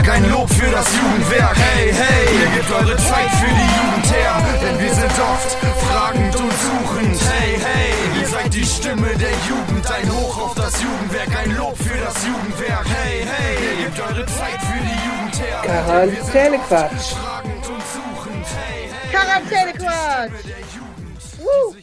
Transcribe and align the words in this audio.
Jugendwerk, 0.00 0.16
ein 0.16 0.30
Lob 0.30 0.50
für 0.50 0.70
das 0.70 0.86
Jugendwerk. 0.96 1.56
Hey, 1.56 1.92
hey, 1.92 2.40
ihr 2.40 2.50
gebt 2.56 2.70
eure 2.72 2.96
Zeit 2.96 3.30
für 3.38 3.46
die 3.46 3.68
Jugend 3.76 4.12
her, 4.12 4.42
denn 4.62 4.78
wir 4.80 4.94
sind 4.94 5.12
oft 5.20 5.56
fragend 5.84 6.36
und 6.36 6.52
suchend. 6.52 7.20
Hey, 7.30 7.58
hey, 7.58 8.20
ihr 8.20 8.26
seid 8.26 8.54
die 8.54 8.64
Stimme 8.64 9.08
der 9.16 9.32
Jugend, 9.48 9.90
ein 9.90 10.10
Hoch 10.10 10.38
auf 10.38 10.54
das 10.54 10.82
Jugendwerk, 10.82 11.28
ein 11.44 11.56
Lob 11.56 11.76
für 11.76 11.98
das 11.98 12.26
Jugendwerk. 12.26 12.86
Hey, 12.88 13.26
hey, 13.26 13.56
ihr 13.60 13.84
gebt 13.84 14.00
eure 14.00 14.26
Zeit 14.26 14.60
für 14.60 14.80
die 14.80 14.98
Jugend 15.06 15.40
her. 15.40 15.60
Quarantänequatsch. 15.64 17.12
Fragend 17.12 17.68
und 17.68 17.82
suchend. 17.92 18.46
Hey, 18.56 18.90
hey, 18.90 19.10
Quarantänequatsch. 19.12 20.30
Woo. 21.38 21.74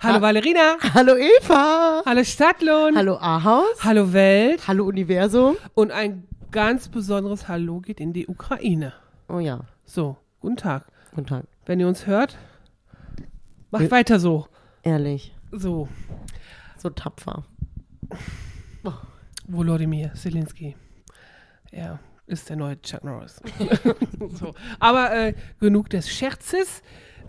Hallo 0.00 0.20
Valerina. 0.20 0.76
Hallo 0.92 1.16
Eva. 1.16 2.02
Hallo 2.04 2.24
Stadtlohn. 2.24 2.94
Hallo 2.94 3.16
Ahaus. 3.16 3.82
Hallo 3.82 4.12
Welt. 4.12 4.60
Hallo 4.68 4.84
Universum. 4.84 5.56
Und 5.72 5.92
ein 5.92 6.28
ganz 6.54 6.88
besonderes 6.88 7.48
Hallo 7.48 7.80
geht 7.80 7.98
in 7.98 8.12
die 8.12 8.28
Ukraine. 8.28 8.92
Oh 9.28 9.40
ja, 9.40 9.64
So, 9.84 10.16
guten 10.40 10.56
Tag. 10.56 10.86
guten 11.10 11.26
Tag. 11.26 11.46
Wenn 11.66 11.80
ihr 11.80 11.88
uns 11.88 12.06
hört, 12.06 12.38
macht 13.72 13.82
Wir- 13.82 13.90
weiter 13.90 14.20
so. 14.20 14.46
Ehrlich, 14.84 15.34
So, 15.50 15.88
so 16.78 16.90
tapfer. 16.90 17.42
Volodymyr 19.48 20.14
Zelensky. 20.14 20.76
Er 21.72 21.98
ist 22.26 22.48
der 22.48 22.56
neue 22.56 22.80
Chuck 22.80 23.02
Norris. 23.04 23.42
so. 24.38 24.54
Aber 24.78 25.12
äh, 25.12 25.34
genug 25.60 25.90
des 25.90 26.08
Scherzes. 26.08 26.82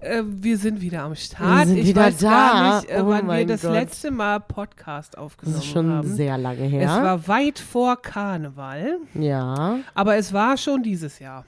Äh, 0.05 0.23
wir 0.25 0.57
sind 0.57 0.81
wieder 0.81 1.01
am 1.03 1.15
Start. 1.15 1.59
Wir 1.61 1.65
sind 1.67 1.77
ich 1.79 1.87
wieder 1.87 2.03
weiß 2.05 2.17
da. 2.17 2.29
gar 2.29 2.75
nicht, 2.81 2.89
äh, 2.91 3.01
Oh 3.01 3.07
wann 3.07 3.27
wir 3.27 3.45
das 3.45 3.61
Gott. 3.63 3.71
letzte 3.73 4.11
Mal 4.11 4.39
Podcast 4.39 5.13
Das 5.15 5.21
aufgenommen 5.21 5.57
ist 5.57 5.65
schon 5.65 5.89
haben. 5.91 6.07
sehr 6.07 6.37
lange 6.37 6.65
Es 6.65 6.71
her. 6.71 7.03
war 7.03 7.27
weit 7.27 7.59
vor 7.59 8.01
Karneval, 8.01 8.97
ja, 9.13 9.79
aber 9.93 10.15
es 10.17 10.31
war 10.33 10.57
schon 10.57 10.83
dieses 10.83 11.19
Jahr. 11.19 11.45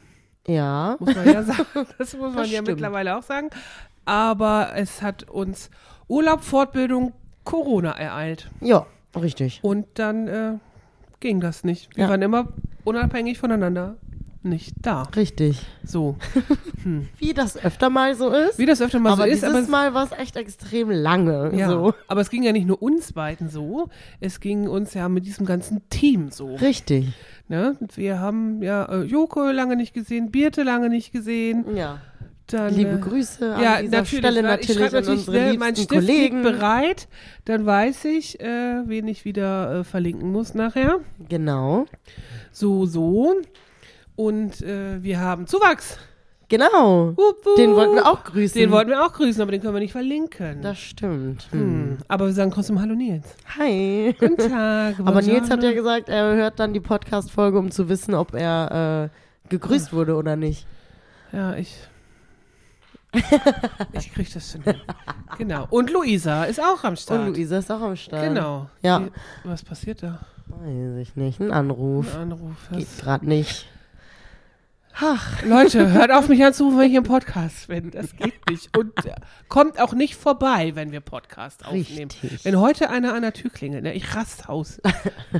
ja. 0.47 0.95
muss 0.99 1.14
man 1.16 1.25
ja 1.25 1.44
sagen. 1.44 1.66
Das 1.97 2.14
muss 2.17 2.22
man 2.33 2.38
Das 2.38 2.47
ja 2.52 2.53
stimmt. 2.61 2.67
mittlerweile 2.69 3.17
auch 3.17 3.23
sagen. 3.23 3.49
Aber 4.05 4.71
es 4.75 5.02
hat 5.02 5.30
uns 5.30 5.69
Urlaub, 6.08 6.42
Fortbildung, 6.44 7.14
Corona 7.44 7.92
ereilt. 7.92 8.49
Ja, 8.61 8.86
richtig. 9.19 9.59
Und 9.61 9.86
dann 9.95 10.27
äh, 10.27 10.53
ging 11.19 11.42
das 11.42 11.64
nicht. 11.64 11.95
Wir 11.95 12.05
Ja. 12.05 12.09
waren 12.09 12.21
immer 12.21 12.47
unabhängig 12.86 13.38
voneinander 13.38 13.97
nicht 14.47 14.73
da. 14.81 15.03
Richtig. 15.15 15.61
So. 15.83 16.15
Wie 17.17 17.33
das 17.33 17.57
öfter 17.63 17.89
mal 17.89 18.15
so 18.15 18.29
ist. 18.29 18.57
Wie 18.57 18.65
das 18.65 18.81
öfter 18.81 18.99
mal 18.99 19.13
aber 19.13 19.23
so 19.23 19.27
ist, 19.29 19.35
dieses 19.43 19.49
aber 19.49 19.59
es, 19.59 19.67
Mal 19.67 19.93
war 19.93 20.05
es 20.05 20.11
echt 20.17 20.35
extrem 20.35 20.89
lange. 20.89 21.51
ja, 21.55 21.69
So. 21.69 21.93
aber 22.07 22.21
es 22.21 22.29
ging 22.29 22.43
ja 22.43 22.51
nicht 22.51 22.67
nur 22.67 22.81
uns 22.81 23.13
beiden 23.13 23.49
so, 23.49 23.89
es 24.19 24.39
ging 24.39 24.67
uns 24.67 24.93
ja 24.93 25.09
mit 25.09 25.25
diesem 25.25 25.45
ganzen 25.45 25.87
Team 25.89 26.29
so. 26.31 26.55
Richtig. 26.55 27.07
Ne? 27.47 27.77
Wir 27.95 28.19
haben 28.19 28.61
ja 28.61 28.85
äh, 28.85 29.03
Joko 29.03 29.51
lange 29.51 29.75
nicht 29.75 29.93
gesehen, 29.93 30.31
Birte 30.31 30.63
lange 30.63 30.89
nicht 30.89 31.11
gesehen. 31.11 31.65
Ja. 31.75 31.99
Dann, 32.49 32.73
Liebe 32.73 32.91
äh, 32.91 32.97
Grüße 32.99 33.55
an 33.55 33.61
Ja, 33.61 33.81
dieser 33.81 33.97
natürlich. 33.97 34.19
Stelle 34.19 34.43
weil 34.43 34.59
ich 34.61 34.67
natürlich 34.69 34.77
an 34.87 34.93
natürlich 34.93 35.27
unsere 35.27 35.37
ne, 35.51 35.57
mein 35.57 35.75
Stift 35.75 35.89
Kollegen. 35.89 36.37
liegt 36.43 36.43
bereit. 36.59 37.07
Dann 37.43 37.65
weiß 37.65 38.05
ich, 38.05 38.39
äh, 38.39 38.83
wen 38.85 39.05
ich 39.09 39.25
wieder 39.25 39.79
äh, 39.79 39.83
verlinken 39.83 40.31
muss 40.31 40.53
nachher. 40.53 40.99
Genau. 41.27 41.87
So, 42.53 42.85
so. 42.85 43.33
Und 44.17 44.61
äh, 44.63 45.01
wir 45.01 45.19
haben 45.19 45.45
Zuwachs. 45.45 45.97
Genau. 46.49 47.09
Wup, 47.15 47.45
wup. 47.45 47.55
Den 47.57 47.75
wollten 47.75 47.95
wir 47.95 48.07
auch 48.07 48.23
grüßen. 48.23 48.59
Den 48.59 48.71
wollten 48.71 48.89
wir 48.89 49.05
auch 49.05 49.13
grüßen, 49.13 49.41
aber 49.41 49.51
den 49.51 49.61
können 49.61 49.75
wir 49.75 49.79
nicht 49.79 49.91
verlinken. 49.91 50.61
Das 50.61 50.79
stimmt. 50.79 51.47
Hm. 51.51 51.59
hm. 51.59 51.97
Aber 52.07 52.25
wir 52.25 52.33
sagen 52.33 52.51
trotzdem 52.51 52.81
Hallo 52.81 52.95
Nils. 52.95 53.27
Hi. 53.59 54.15
Guten 54.17 54.49
Tag. 54.49 54.99
Aber 55.05 55.21
Nils 55.21 55.52
hat 55.52 55.61
ja 55.61 55.71
gesagt, 55.71 56.09
er 56.09 56.36
hört 56.36 56.59
dann 56.59 56.73
die 56.73 56.80
Podcast-Folge, 56.80 57.59
um 57.59 57.69
zu 57.69 57.89
wissen, 57.89 58.15
ob 58.15 58.33
er 58.33 59.11
äh, 59.11 59.49
gegrüßt 59.49 59.93
wurde 59.93 60.15
oder 60.15 60.36
nicht. 60.36 60.65
Ja, 61.31 61.55
ich. 61.55 61.77
ich 63.93 64.13
krieg 64.13 64.33
das 64.33 64.52
schon 64.52 64.63
hin. 64.63 64.81
Genau. 65.37 65.67
Und 65.69 65.92
Luisa 65.92 66.45
ist 66.45 66.59
auch 66.59 66.83
am 66.83 66.95
Start. 66.95 67.27
Und 67.27 67.36
Luisa 67.36 67.59
ist 67.59 67.71
auch 67.71 67.81
am 67.81 67.95
Start. 67.95 68.23
Genau. 68.23 68.67
Ja. 68.81 68.99
Die, 68.99 69.11
was 69.43 69.63
passiert 69.63 70.02
da? 70.02 70.21
Weiß 70.47 70.97
ich 71.02 71.15
nicht. 71.15 71.39
Ein 71.39 71.52
Anruf. 71.52 72.15
Ein 72.15 72.31
Anruf. 72.31 72.69
Geht 72.71 72.87
gerade 72.99 73.27
nicht. 73.27 73.67
Ach, 74.99 75.43
Leute, 75.43 75.91
hört 75.91 76.11
auf 76.11 76.27
mich 76.27 76.43
anzurufen, 76.43 76.80
wenn 76.80 76.89
ich 76.89 76.95
im 76.95 77.03
Podcast 77.03 77.67
bin. 77.67 77.91
Das 77.91 78.15
geht 78.15 78.33
nicht. 78.49 78.75
Und 78.75 79.05
äh, 79.05 79.13
kommt 79.47 79.80
auch 79.80 79.93
nicht 79.93 80.15
vorbei, 80.15 80.71
wenn 80.73 80.91
wir 80.91 81.02
Podcast 81.02 81.65
aufnehmen. 81.65 82.09
Richtig. 82.11 82.43
Wenn 82.45 82.59
heute 82.59 82.89
einer 82.89 83.13
an 83.13 83.21
der 83.21 83.33
Tür 83.33 83.52
klingelt, 83.52 83.83
ne, 83.83 83.93
ich 83.93 84.15
rast 84.15 84.49
aus. 84.49 84.81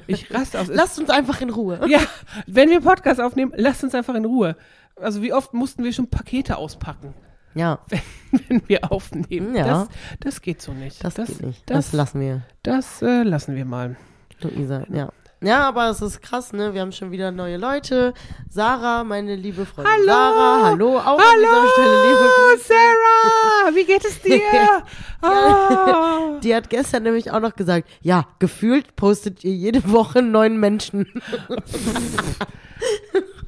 Ich 0.06 0.31
rast 0.34 0.56
aus. 0.56 0.67
Lasst 0.67 1.00
uns 1.00 1.09
einfach 1.09 1.41
in 1.41 1.50
Ruhe. 1.50 1.81
ja, 1.88 2.00
wenn 2.46 2.69
wir 2.69 2.81
Podcast 2.81 3.19
aufnehmen, 3.19 3.51
lasst 3.56 3.84
uns 3.84 3.96
einfach 3.96 4.13
in 4.16 4.25
Ruhe. 4.25 4.56
Also 4.96 5.22
wie 5.23 5.34
oft 5.34 5.53
mussten 5.53 5.84
wir 5.84 5.91
schon 5.94 6.07
Pakete 6.09 6.57
auspacken, 6.57 7.13
Ja, 7.56 7.79
wenn 8.47 8.62
wir 8.67 8.91
aufnehmen? 8.91 9.56
Ja. 9.56 9.66
Das, 9.66 9.88
das 10.19 10.41
geht 10.41 10.62
so 10.62 10.72
nicht. 10.73 11.03
das, 11.03 11.16
geht 11.16 11.41
nicht. 11.41 11.67
Das, 11.69 11.88
Das, 11.88 11.94
lassen 11.94 12.19
wir. 12.19 12.44
das 12.62 13.01
äh, 13.01 13.23
lassen 13.23 13.56
wir 13.56 13.66
mal. 13.66 13.96
Luisa, 14.41 14.85
ja. 14.91 15.12
Ja, 15.42 15.68
aber 15.68 15.90
es 15.90 16.02
ist 16.02 16.22
krass, 16.24 16.52
ne? 16.52 16.74
Wir 16.74 16.81
haben 16.81 16.92
schon 16.92 17.12
wieder 17.12 17.30
neue 17.31 17.58
Leute. 17.58 18.16
Sarah, 18.50 19.03
meine 19.03 19.36
liebe 19.36 19.68
Freundin 19.68 19.94
Hallo! 19.94 20.06
Sarah, 20.08 20.64
hallo. 20.66 20.98
Auch 20.98 21.20
an 21.20 21.24
Hallo, 21.25 21.42
dieser 21.42 21.68
Stelle 21.74 22.08
liebe 22.08 22.30
Grüße. 22.40 22.68
Sarah! 22.74 23.76
Wie 23.76 23.86
geht 23.86 24.03
es 24.03 24.20
dir? 24.24 24.84
Ah. 25.22 26.40
Die 26.42 26.56
hat 26.56 26.72
gestern 26.72 27.03
nämlich 27.03 27.30
auch 27.30 27.40
noch 27.40 27.56
gesagt, 27.56 27.88
ja, 28.02 28.26
gefühlt 28.40 28.96
postet 28.96 29.44
ihr 29.44 29.53
jede 29.53 29.92
Woche 29.92 30.24
neuen 30.24 30.59
Menschen. 30.59 31.06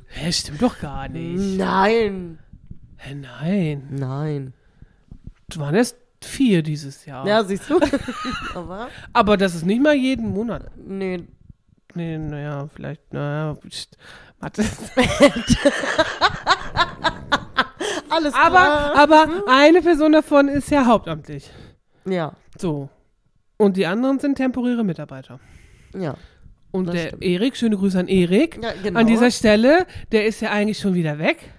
Hä, 0.10 0.32
stimmt 0.32 0.62
doch 0.62 0.78
gar 0.80 1.08
nicht. 1.08 1.58
Nein. 1.58 2.38
Hä, 2.98 3.16
nein. 3.16 3.88
Nein. 3.90 4.54
Es 5.50 5.58
waren 5.58 5.74
erst 5.74 5.98
vier 6.22 6.62
dieses 6.62 7.06
Jahr. 7.06 7.26
Ja, 7.26 7.44
siehst 7.44 7.68
du? 7.68 7.80
aber, 8.54 8.90
Aber 9.14 9.38
das 9.38 9.56
ist 9.56 9.66
nicht 9.66 9.82
mal 9.82 9.96
jeden 9.96 10.32
Monat. 10.34 10.70
nee. 10.78 11.24
Nee, 11.96 12.18
naja, 12.18 12.68
vielleicht, 12.74 13.12
naja, 13.14 13.56
pst, 13.68 13.98
Mathe. 14.40 14.64
Alles 18.10 18.34
Aber, 18.34 18.50
klar. 18.58 18.96
aber 18.96 19.28
eine 19.48 19.82
Person 19.82 20.12
davon 20.12 20.48
ist 20.48 20.70
ja 20.72 20.86
hauptamtlich. 20.86 21.50
Ja, 22.06 22.34
So. 22.58 22.90
Und 23.58 23.76
die 23.78 23.86
anderen 23.86 24.20
sind 24.20 24.36
temporäre 24.36 24.84
Mitarbeiter. 24.84 25.40
ja. 25.96 26.16
Und 26.72 26.86
Das 26.86 26.94
der 26.96 27.08
stimmt. 27.08 27.24
Erik, 27.24 27.58
schöne 27.58 27.78
Grüße 27.78 27.98
an 28.00 28.08
Erik. 28.08 28.60
Ja, 28.62 28.70
genau. 28.84 29.00
An 29.00 29.08
dieser 29.08 29.32
Stelle, 29.32 29.88
der 30.12 30.28
ist 30.28 30.40
ja 30.40 30.52
eigentlich 30.52 30.78
schon 30.78 30.94
wieder 30.94 31.18
weg. 31.18 31.52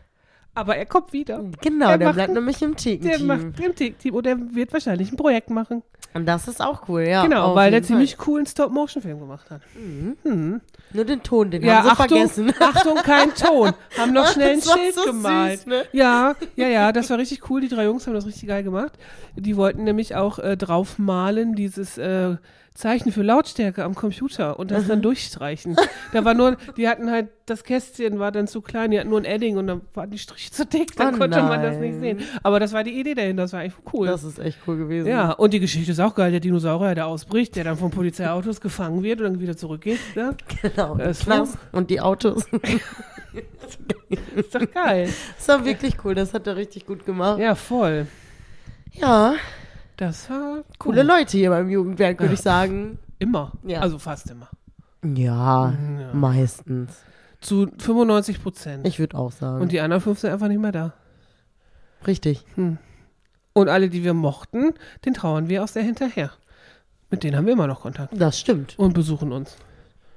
Aber 0.54 0.76
er 0.76 0.86
kommt 0.86 1.12
wieder. 1.12 1.42
Genau, 1.62 1.88
Der 1.88 1.98
der, 1.98 2.06
macht- 2.06 2.14
bleibt 2.14 2.32
nämlich 2.34 2.62
im 2.62 2.76
Der 2.76 3.16
Team. 3.16 3.26
macht 3.26 3.58
im 3.58 3.74
Team 3.74 4.14
und 4.14 4.24
der 4.24 4.36
wird 4.54 4.72
wahrscheinlich 4.72 5.10
ein 5.10 5.16
Projekt 5.16 5.50
machen. 5.50 5.82
Und 6.12 6.26
das 6.26 6.48
ist 6.48 6.60
auch 6.60 6.88
cool, 6.88 7.02
ja. 7.02 7.22
genau, 7.22 7.54
weil 7.54 7.70
der 7.70 7.78
jeden 7.80 7.86
ziemlich 7.86 8.18
coolen 8.18 8.44
Stop-Motion-Film 8.44 9.20
gemacht 9.20 9.48
hat. 9.50 9.62
Fall. 9.62 10.60
Nur 10.92 11.04
den 11.04 11.22
Ton, 11.22 11.50
den 11.52 11.62
Ja, 11.62 11.76
haben 11.76 11.84
sie 11.84 11.90
Achtung, 11.90 12.08
vergessen. 12.08 12.54
Achtung, 12.60 12.96
kein 12.96 13.34
Ton. 13.34 13.72
Haben 13.96 14.12
noch 14.12 14.26
schnell 14.32 14.54
ein 14.54 14.60
Schild 14.62 14.94
so 14.94 15.04
gemalt. 15.04 15.60
süß, 15.60 15.66
ne? 15.66 15.84
Ja, 15.92 16.34
ja, 16.56 16.66
ja, 16.66 16.92
das 16.92 17.10
war 17.10 17.18
richtig 17.18 17.48
cool. 17.48 17.60
Die 17.60 17.68
drei 17.68 17.84
Jungs 17.84 18.06
haben 18.06 18.14
das 18.14 18.26
richtig 18.26 18.48
geil 18.48 18.64
gemacht. 18.64 18.92
Die 19.36 19.56
wollten 19.56 19.84
nämlich 19.84 20.16
auch 20.16 20.40
äh, 20.40 20.56
draufmalen, 20.56 21.54
dieses 21.54 21.96
äh, 21.96 22.36
Zeichen 22.74 23.12
für 23.12 23.22
Lautstärke 23.22 23.84
am 23.84 23.94
Computer 23.94 24.58
und 24.58 24.70
das 24.70 24.86
dann 24.86 25.02
durchstreichen. 25.02 25.76
Da 26.12 26.24
war 26.24 26.34
nur, 26.34 26.56
die 26.76 26.88
hatten 26.88 27.10
halt, 27.10 27.28
das 27.46 27.64
Kästchen 27.64 28.18
war 28.18 28.32
dann 28.32 28.46
zu 28.46 28.62
klein, 28.62 28.90
die 28.92 28.98
hatten 29.00 29.10
nur 29.10 29.18
ein 29.20 29.24
Edding 29.24 29.56
und 29.58 29.66
dann 29.66 29.80
waren 29.92 30.10
die 30.10 30.18
Striche 30.18 30.50
zu 30.50 30.64
dick, 30.64 30.94
dann 30.96 31.14
Oh 31.14 31.18
konnte 31.18 31.42
man 31.42 31.60
das 31.62 31.74
nein. 31.76 31.80
nicht 31.80 32.00
sehen. 32.00 32.18
Aber 32.42 32.60
das 32.60 32.72
war 32.72 32.84
die 32.84 32.98
Idee 32.98 33.14
dahinter, 33.14 33.42
das 33.42 33.52
war 33.52 33.62
echt 33.64 33.76
cool. 33.92 34.06
Das 34.06 34.24
ist 34.24 34.38
echt 34.38 34.58
cool 34.66 34.76
gewesen. 34.78 35.08
ja, 35.08 35.32
und 35.32 35.52
die 35.52 35.60
Geschichte 35.60 35.90
ist 35.92 36.00
auch 36.00 36.14
geil. 36.14 36.30
Der 36.30 36.40
Dinosaurier, 36.40 36.94
der 36.94 37.06
ausbricht, 37.06 37.56
der 37.56 37.64
dann 37.64 37.76
von 37.76 37.90
Polizeiautos 37.90 38.60
gefangen 38.60 39.02
wird 39.02 39.20
und 39.20 39.24
dann 39.32 39.40
wieder 39.40 39.56
zurückgeht. 39.56 39.98
Ja? 40.14 40.34
genau. 40.62 40.94
Das 40.94 41.26
ist 41.26 41.58
und 41.72 41.90
die 41.90 42.00
Autos. 42.00 42.46
Ist 44.34 44.54
doch 44.54 44.70
geil. 44.72 45.08
Das 45.36 45.48
war 45.48 45.64
wirklich 45.64 45.96
cool, 46.04 46.14
das 46.14 46.34
hat 46.34 46.46
er 46.46 46.56
richtig 46.56 46.86
gut 46.86 47.04
gemacht. 47.04 47.38
Ja, 47.38 47.54
voll. 47.54 48.06
Ja, 48.92 49.34
Das 50.00 50.30
war 50.30 50.64
coole 50.78 51.02
cool. 51.02 51.06
Leute 51.06 51.36
hier 51.36 51.50
beim 51.50 51.68
Jugendwerk, 51.68 52.18
würde 52.20 52.32
ich 52.34 52.40
sagen. 52.40 52.98
Immer. 53.18 53.52
Ja. 53.64 53.80
Also 53.80 53.98
fast 53.98 54.30
immer. 54.30 54.48
Ja, 55.04 55.70
Ja. 55.72 56.14
meistens. 56.14 57.02
Zu 57.42 57.68
95 57.78 58.42
Prozent. 58.42 58.86
Ich 58.86 58.98
würde 58.98 59.16
auch 59.18 59.30
sagen. 59.30 59.60
Und 59.60 59.72
die 59.72 59.80
anderen 59.80 60.00
fünf 60.02 60.18
sind 60.18 60.30
einfach 60.32 60.48
nicht 60.48 60.60
mehr 60.60 60.72
da. 60.72 60.94
richtig. 62.06 62.44
Und 63.52 63.68
alle, 63.68 63.90
die 63.90 64.04
wir 64.04 64.14
mochten, 64.14 64.72
den 65.04 65.12
trauern 65.12 65.48
wir 65.50 65.62
auch 65.64 65.68
sehr 65.68 65.82
hinterher. 65.82 66.30
Mit 67.10 67.22
denen 67.24 67.36
haben 67.36 67.44
wir 67.46 67.52
immer 67.52 67.66
noch 67.66 67.80
Kontakt. 67.82 68.14
Das 68.18 68.38
stimmt. 68.38 68.78
Und 68.78 68.94
besuchen 68.94 69.32
uns. 69.32 69.56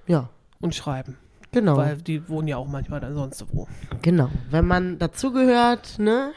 Ja, 0.07 0.29
Und 0.61 0.75
schreiben. 0.75 1.17
genau. 1.51 1.75
Weil 1.77 1.97
die 1.97 2.29
wohnen 2.29 2.47
ja 2.47 2.55
auch 2.57 2.67
manchmal 2.67 2.99
dann 3.01 3.15
sonst 3.15 3.45
wo. 3.51 3.67
Genau. 4.01 4.29
Wenn 4.49 4.65
man 4.67 4.97
dazugehört, 4.99 5.99
ne? 5.99 6.31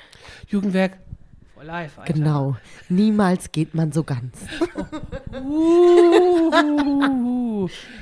Jugendwerk 0.49 0.99
for 1.57 1.65
life, 1.65 1.99
Alter. 1.99 2.13
Genau. 2.13 2.57
Niemals 2.89 3.51
geht 3.51 3.75
man 3.75 3.91
so 3.93 4.05
ganz. 4.05 4.37
Uh, 5.33 6.51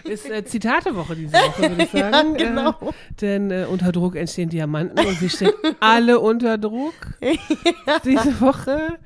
ist 0.04 0.28
äh, 0.28 0.44
Zitatewoche 0.44 1.14
diese 1.14 1.34
Woche, 1.34 1.62
würde 1.70 1.82
ich 1.84 1.92
Ja, 1.92 2.10
sagen. 2.10 2.34
genau. 2.34 2.70
Äh, 2.70 2.92
denn 3.20 3.50
äh, 3.50 3.66
unter 3.70 3.92
Druck 3.92 4.16
entstehen 4.16 4.48
Diamanten 4.48 4.98
und 5.06 5.18
sie 5.18 5.28
stehen 5.30 5.52
alle 5.80 6.18
unter 6.18 6.58
Druck 6.58 6.94
diese 8.04 8.40
Woche. 8.40 8.98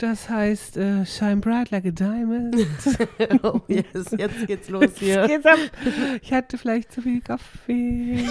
Das 0.00 0.30
heißt, 0.30 0.78
äh, 0.78 1.04
shine 1.04 1.36
bright 1.36 1.70
like 1.70 1.84
a 1.84 1.90
diamond. 1.90 2.56
oh 3.42 3.60
yes, 3.68 3.84
jetzt 4.16 4.46
geht's 4.46 4.70
los 4.70 4.92
hier. 4.96 5.26
Geht's 5.26 5.44
ab. 5.44 5.58
Ich 6.22 6.32
hatte 6.32 6.56
vielleicht 6.56 6.90
zu 6.90 7.02
viel 7.02 7.20
Kaffee. 7.20 8.24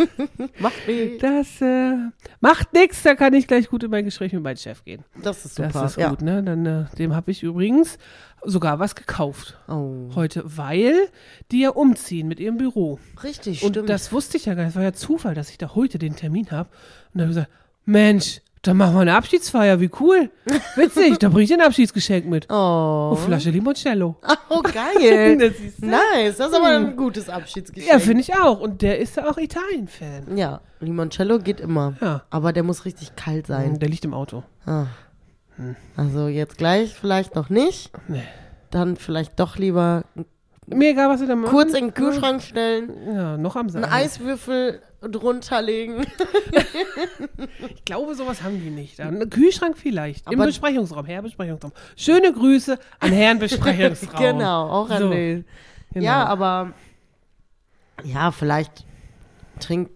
Macht 0.58 0.88
weh. 0.88 1.16
Das 1.18 1.60
äh, 1.60 1.94
macht 2.40 2.72
nichts, 2.72 3.04
da 3.04 3.14
kann 3.14 3.32
ich 3.32 3.46
gleich 3.46 3.68
gut 3.68 3.84
in 3.84 3.92
mein 3.92 4.04
Gespräch 4.04 4.32
mit 4.32 4.42
meinem 4.42 4.56
Chef 4.56 4.82
gehen. 4.84 5.04
Das 5.22 5.44
ist 5.44 5.54
super. 5.54 5.70
Das 5.72 5.92
ist 5.92 5.98
ja. 5.98 6.08
gut, 6.10 6.22
ne? 6.22 6.42
Dann, 6.42 6.66
äh, 6.66 6.84
dem 6.98 7.14
habe 7.14 7.30
ich 7.30 7.44
übrigens 7.44 7.96
sogar 8.42 8.80
was 8.80 8.96
gekauft 8.96 9.56
Oh, 9.68 10.10
heute, 10.16 10.42
weil 10.44 10.96
die 11.52 11.60
ja 11.60 11.70
umziehen 11.70 12.26
mit 12.26 12.40
ihrem 12.40 12.56
Büro. 12.56 12.98
richtig, 13.22 13.62
Und 13.62 13.74
stimmt. 13.74 13.88
das 13.88 14.10
wusste 14.10 14.36
ich 14.36 14.46
ja 14.46 14.54
gar 14.54 14.64
nicht. 14.64 14.70
Das 14.70 14.76
war 14.76 14.82
ja 14.82 14.92
Zufall, 14.92 15.34
dass 15.36 15.50
ich 15.50 15.58
da 15.58 15.76
heute 15.76 16.00
den 16.00 16.16
Termin 16.16 16.50
habe. 16.50 16.70
Und 17.12 17.20
dann 17.20 17.22
habe 17.28 17.30
ich 17.30 17.36
gesagt, 17.36 17.52
Mensch, 17.84 18.40
dann 18.66 18.76
machen 18.76 18.94
wir 18.94 19.00
eine 19.00 19.14
Abschiedsfeier, 19.16 19.80
wie 19.80 19.90
cool. 20.00 20.30
Witzig, 20.76 21.18
da 21.18 21.28
bringe 21.28 21.44
ich 21.44 21.52
ein 21.52 21.60
Abschiedsgeschenk 21.60 22.26
mit. 22.26 22.46
oh. 22.50 23.10
Eine 23.14 23.20
Flasche 23.26 23.50
Limoncello. 23.50 24.16
oh, 24.48 24.62
geil. 24.62 25.38
Das 25.38 25.52
du? 25.78 25.86
nice, 25.86 26.36
das 26.36 26.48
ist 26.48 26.54
aber 26.54 26.68
ein 26.68 26.96
gutes 26.96 27.28
Abschiedsgeschenk. 27.28 27.92
Ja, 27.92 27.98
finde 27.98 28.22
ich 28.22 28.34
auch. 28.34 28.60
Und 28.60 28.82
der 28.82 28.98
ist 28.98 29.16
ja 29.16 29.28
auch 29.28 29.36
Italien-Fan. 29.36 30.36
Ja, 30.36 30.60
Limoncello 30.80 31.38
geht 31.38 31.60
immer. 31.60 31.94
Ja. 32.00 32.22
Aber 32.30 32.52
der 32.52 32.62
muss 32.62 32.84
richtig 32.84 33.16
kalt 33.16 33.46
sein. 33.46 33.78
Der 33.78 33.88
liegt 33.88 34.04
im 34.04 34.14
Auto. 34.14 34.42
Ah. 34.66 34.86
Also 35.96 36.28
jetzt 36.28 36.58
gleich 36.58 36.94
vielleicht 36.94 37.34
noch 37.34 37.50
nicht. 37.50 37.90
Nee. 38.08 38.22
Dann 38.70 38.96
vielleicht 38.96 39.38
doch 39.38 39.56
lieber 39.56 40.04
Mir 40.66 40.90
egal, 40.90 41.08
was 41.10 41.20
du 41.20 41.26
da 41.26 41.36
machst. 41.36 41.52
kurz 41.52 41.74
in 41.74 41.86
den 41.88 41.94
Kühlschrank 41.94 42.40
stellen, 42.42 42.90
Ja, 43.06 43.36
noch 43.36 43.54
am 43.56 43.62
einen 43.66 43.70
Sagen. 43.70 43.84
Eiswürfel 43.92 44.80
drunter 45.02 45.60
legen. 45.62 46.06
Ich 47.68 47.84
glaube, 47.84 48.14
sowas 48.14 48.42
haben 48.42 48.60
die 48.62 48.70
nicht. 48.70 48.98
Ein 49.00 49.28
Kühlschrank 49.28 49.76
vielleicht. 49.76 50.26
Im 50.30 50.38
Aber- 50.38 50.46
Besprechungsraum. 50.46 51.04
Herr 51.04 51.20
Besprechungsraum. 51.22 51.72
Schöne 51.96 52.32
Grüße 52.32 52.78
an 53.00 53.12
Herrn 53.12 53.38
Besprechungsraum. 53.38 54.18
genau, 54.18 54.68
auch 54.70 54.88
an 54.90 55.02
So, 55.02 55.10
den. 55.10 55.44
Genau. 55.92 56.04
Ja, 56.06 56.24
aber 56.24 56.72
ja, 58.02 58.30
vielleicht 58.32 58.86
trinkt 59.60 59.92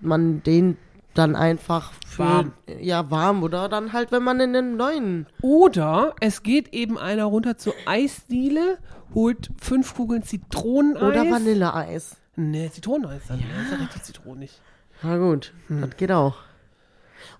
man 0.00 0.42
den 0.42 0.76
dann 1.18 1.36
einfach 1.36 1.92
für, 2.06 2.22
Warm. 2.24 2.52
ja 2.80 3.10
warm 3.10 3.42
oder 3.42 3.68
dann 3.68 3.92
halt, 3.92 4.12
wenn 4.12 4.22
man 4.22 4.40
in 4.40 4.52
den 4.52 4.76
neuen 4.76 5.26
Oder 5.42 6.14
es 6.20 6.42
geht 6.42 6.72
eben 6.74 6.98
einer 6.98 7.24
runter 7.24 7.56
zur 7.56 7.74
Eisdiele, 7.86 8.78
holt 9.14 9.50
fünf 9.60 9.94
Kugeln 9.94 10.22
Zitroneneis. 10.22 11.02
oder 11.02 11.30
Vanilleeis. 11.30 12.16
Nee, 12.36 12.70
Zitroneneis 12.70 13.22
dann. 13.28 13.40
Ja. 13.40 13.46
Das 13.56 13.64
ist 13.66 13.72
ja 13.72 13.78
richtig 13.78 14.02
zitronig. 14.02 14.60
Na 15.02 15.16
gut, 15.18 15.52
Hm. 15.68 15.80
das 15.82 15.96
geht 15.96 16.12
auch. 16.12 16.36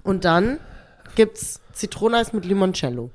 Und 0.02 0.24
dann 0.24 0.58
gibt's 1.14 1.60
Zitroneneis 1.72 2.32
mit 2.32 2.44
Limoncello 2.44 3.10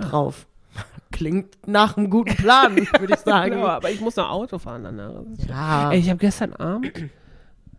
drauf. 0.00 0.46
Klingt 1.12 1.56
nach 1.68 1.96
einem 1.96 2.10
guten 2.10 2.34
Plan, 2.36 2.76
würde 2.98 3.14
ich 3.14 3.20
sagen. 3.20 3.52
Genau, 3.54 3.66
aber 3.68 3.90
ich 3.90 4.00
muss 4.00 4.16
noch 4.16 4.28
Auto 4.30 4.58
fahren 4.58 4.82
danach. 4.84 5.12
Ja, 5.48 5.92
Ey, 5.92 6.00
ich 6.00 6.08
habe 6.10 6.18
gestern 6.18 6.52
Abend 6.54 6.92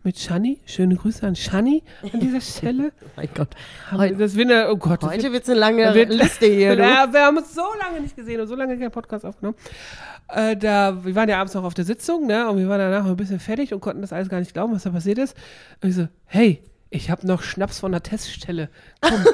mit 0.06 0.18
Shani, 0.18 0.60
schöne 0.64 0.96
Grüße 0.96 1.26
an 1.26 1.36
Shani 1.36 1.82
an 2.12 2.20
dieser 2.20 2.40
Stelle. 2.56 2.92
mein 3.16 3.28
Gott. 3.34 3.48
Heute- 3.90 4.16
das 4.16 4.36
wird 4.36 4.50
eine, 4.50 4.70
oh 4.70 4.76
Gott, 4.76 5.02
Heute 5.02 5.32
wird's 5.32 5.50
eine 5.50 5.58
lange 5.58 5.94
wird- 5.94 6.10
Liste 6.10 6.46
hier. 6.46 6.74
Ja, 6.78 7.12
wir 7.12 7.20
haben 7.26 7.36
uns 7.36 7.54
so 7.54 7.62
lange 7.82 8.00
nicht 8.00 8.16
gesehen 8.16 8.40
und 8.40 8.46
so 8.46 8.54
lange 8.54 8.78
keinen 8.78 8.90
Podcast 8.92 9.26
aufgenommen. 9.26 9.58
Äh, 10.28 10.56
da, 10.56 11.04
wir 11.04 11.14
waren 11.14 11.28
ja 11.28 11.38
abends 11.38 11.54
noch 11.54 11.64
auf 11.64 11.74
der 11.74 11.84
Sitzung, 11.84 12.26
ne? 12.26 12.48
Und 12.48 12.58
wir 12.58 12.68
waren 12.68 12.78
danach 12.78 13.04
ein 13.04 13.16
bisschen 13.16 13.38
fertig 13.40 13.74
und 13.74 13.80
konnten 13.80 14.00
das 14.00 14.12
alles 14.12 14.28
gar 14.28 14.38
nicht 14.38 14.52
glauben, 14.54 14.72
was 14.74 14.84
da 14.84 14.90
passiert 14.90 15.18
ist. 15.18 15.36
Und 15.82 15.88
ich 15.90 15.94
so, 15.96 16.08
hey, 16.24 16.62
ich 16.90 17.10
habe 17.10 17.26
noch 17.26 17.42
Schnaps 17.42 17.80
von 17.80 17.90
der 17.92 18.02
Teststelle. 18.02 18.68
Komm. 19.00 19.24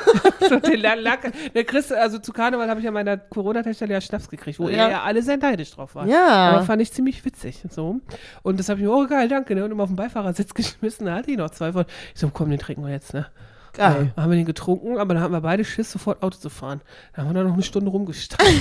so, 0.49 0.58
den 0.58 0.81
la- 0.81 0.94
lag, 0.94 1.19
der 1.54 1.64
Chris, 1.64 1.93
also 1.93 2.19
zu 2.19 2.32
Karneval 2.32 2.69
habe 2.69 2.81
ich 2.81 2.88
an 2.88 2.94
meiner 2.94 3.16
Corona-Teststelle 3.19 3.93
ja 3.93 4.00
Schnaps 4.00 4.28
gekriegt, 4.28 4.58
wo 4.58 4.69
Ja. 4.69 4.84
er 4.84 4.90
ja 4.90 5.02
alle 5.02 5.22
sehr 5.22 5.37
neidisch 5.37 5.70
drauf 5.72 5.94
war. 5.94 6.06
Ja. 6.06 6.50
Aber 6.50 6.62
fand 6.64 6.81
ich 6.82 6.93
ziemlich 6.93 7.25
witzig. 7.25 7.62
So. 7.70 8.00
Und 8.43 8.58
das 8.58 8.69
habe 8.69 8.81
ich 8.81 8.87
mir, 8.87 8.93
oh 8.93 9.06
geil, 9.06 9.28
danke, 9.28 9.54
ne? 9.54 9.64
Und 9.64 9.70
immer 9.70 9.82
auf 9.84 9.90
den 9.90 9.96
Beifahrersitz 9.96 10.54
geschmissen, 10.54 11.06
da 11.06 11.14
hatte 11.16 11.31
ich 11.31 11.37
noch 11.37 11.50
zwei 11.50 11.72
von. 11.72 11.84
Ich 12.14 12.20
so, 12.20 12.31
komm, 12.31 12.50
den 12.50 12.58
trinken 12.58 12.84
wir 12.84 12.90
jetzt, 12.90 13.12
ne? 13.14 13.26
Geil. 13.75 14.12
Ja, 14.16 14.22
haben 14.22 14.31
wir 14.31 14.37
den 14.37 14.44
getrunken, 14.44 14.99
aber 14.99 15.14
dann 15.14 15.22
hatten 15.22 15.32
wir 15.32 15.40
beide 15.40 15.64
Schiss, 15.64 15.90
sofort 15.90 16.22
Auto 16.22 16.37
zu 16.38 16.50
fahren. 16.50 16.82
Da 17.14 17.22
haben 17.22 17.31
wir 17.31 17.34
dann 17.34 17.46
noch 17.46 17.54
eine 17.54 17.62
Stunde 17.62 17.90
rumgestanden. 17.90 18.60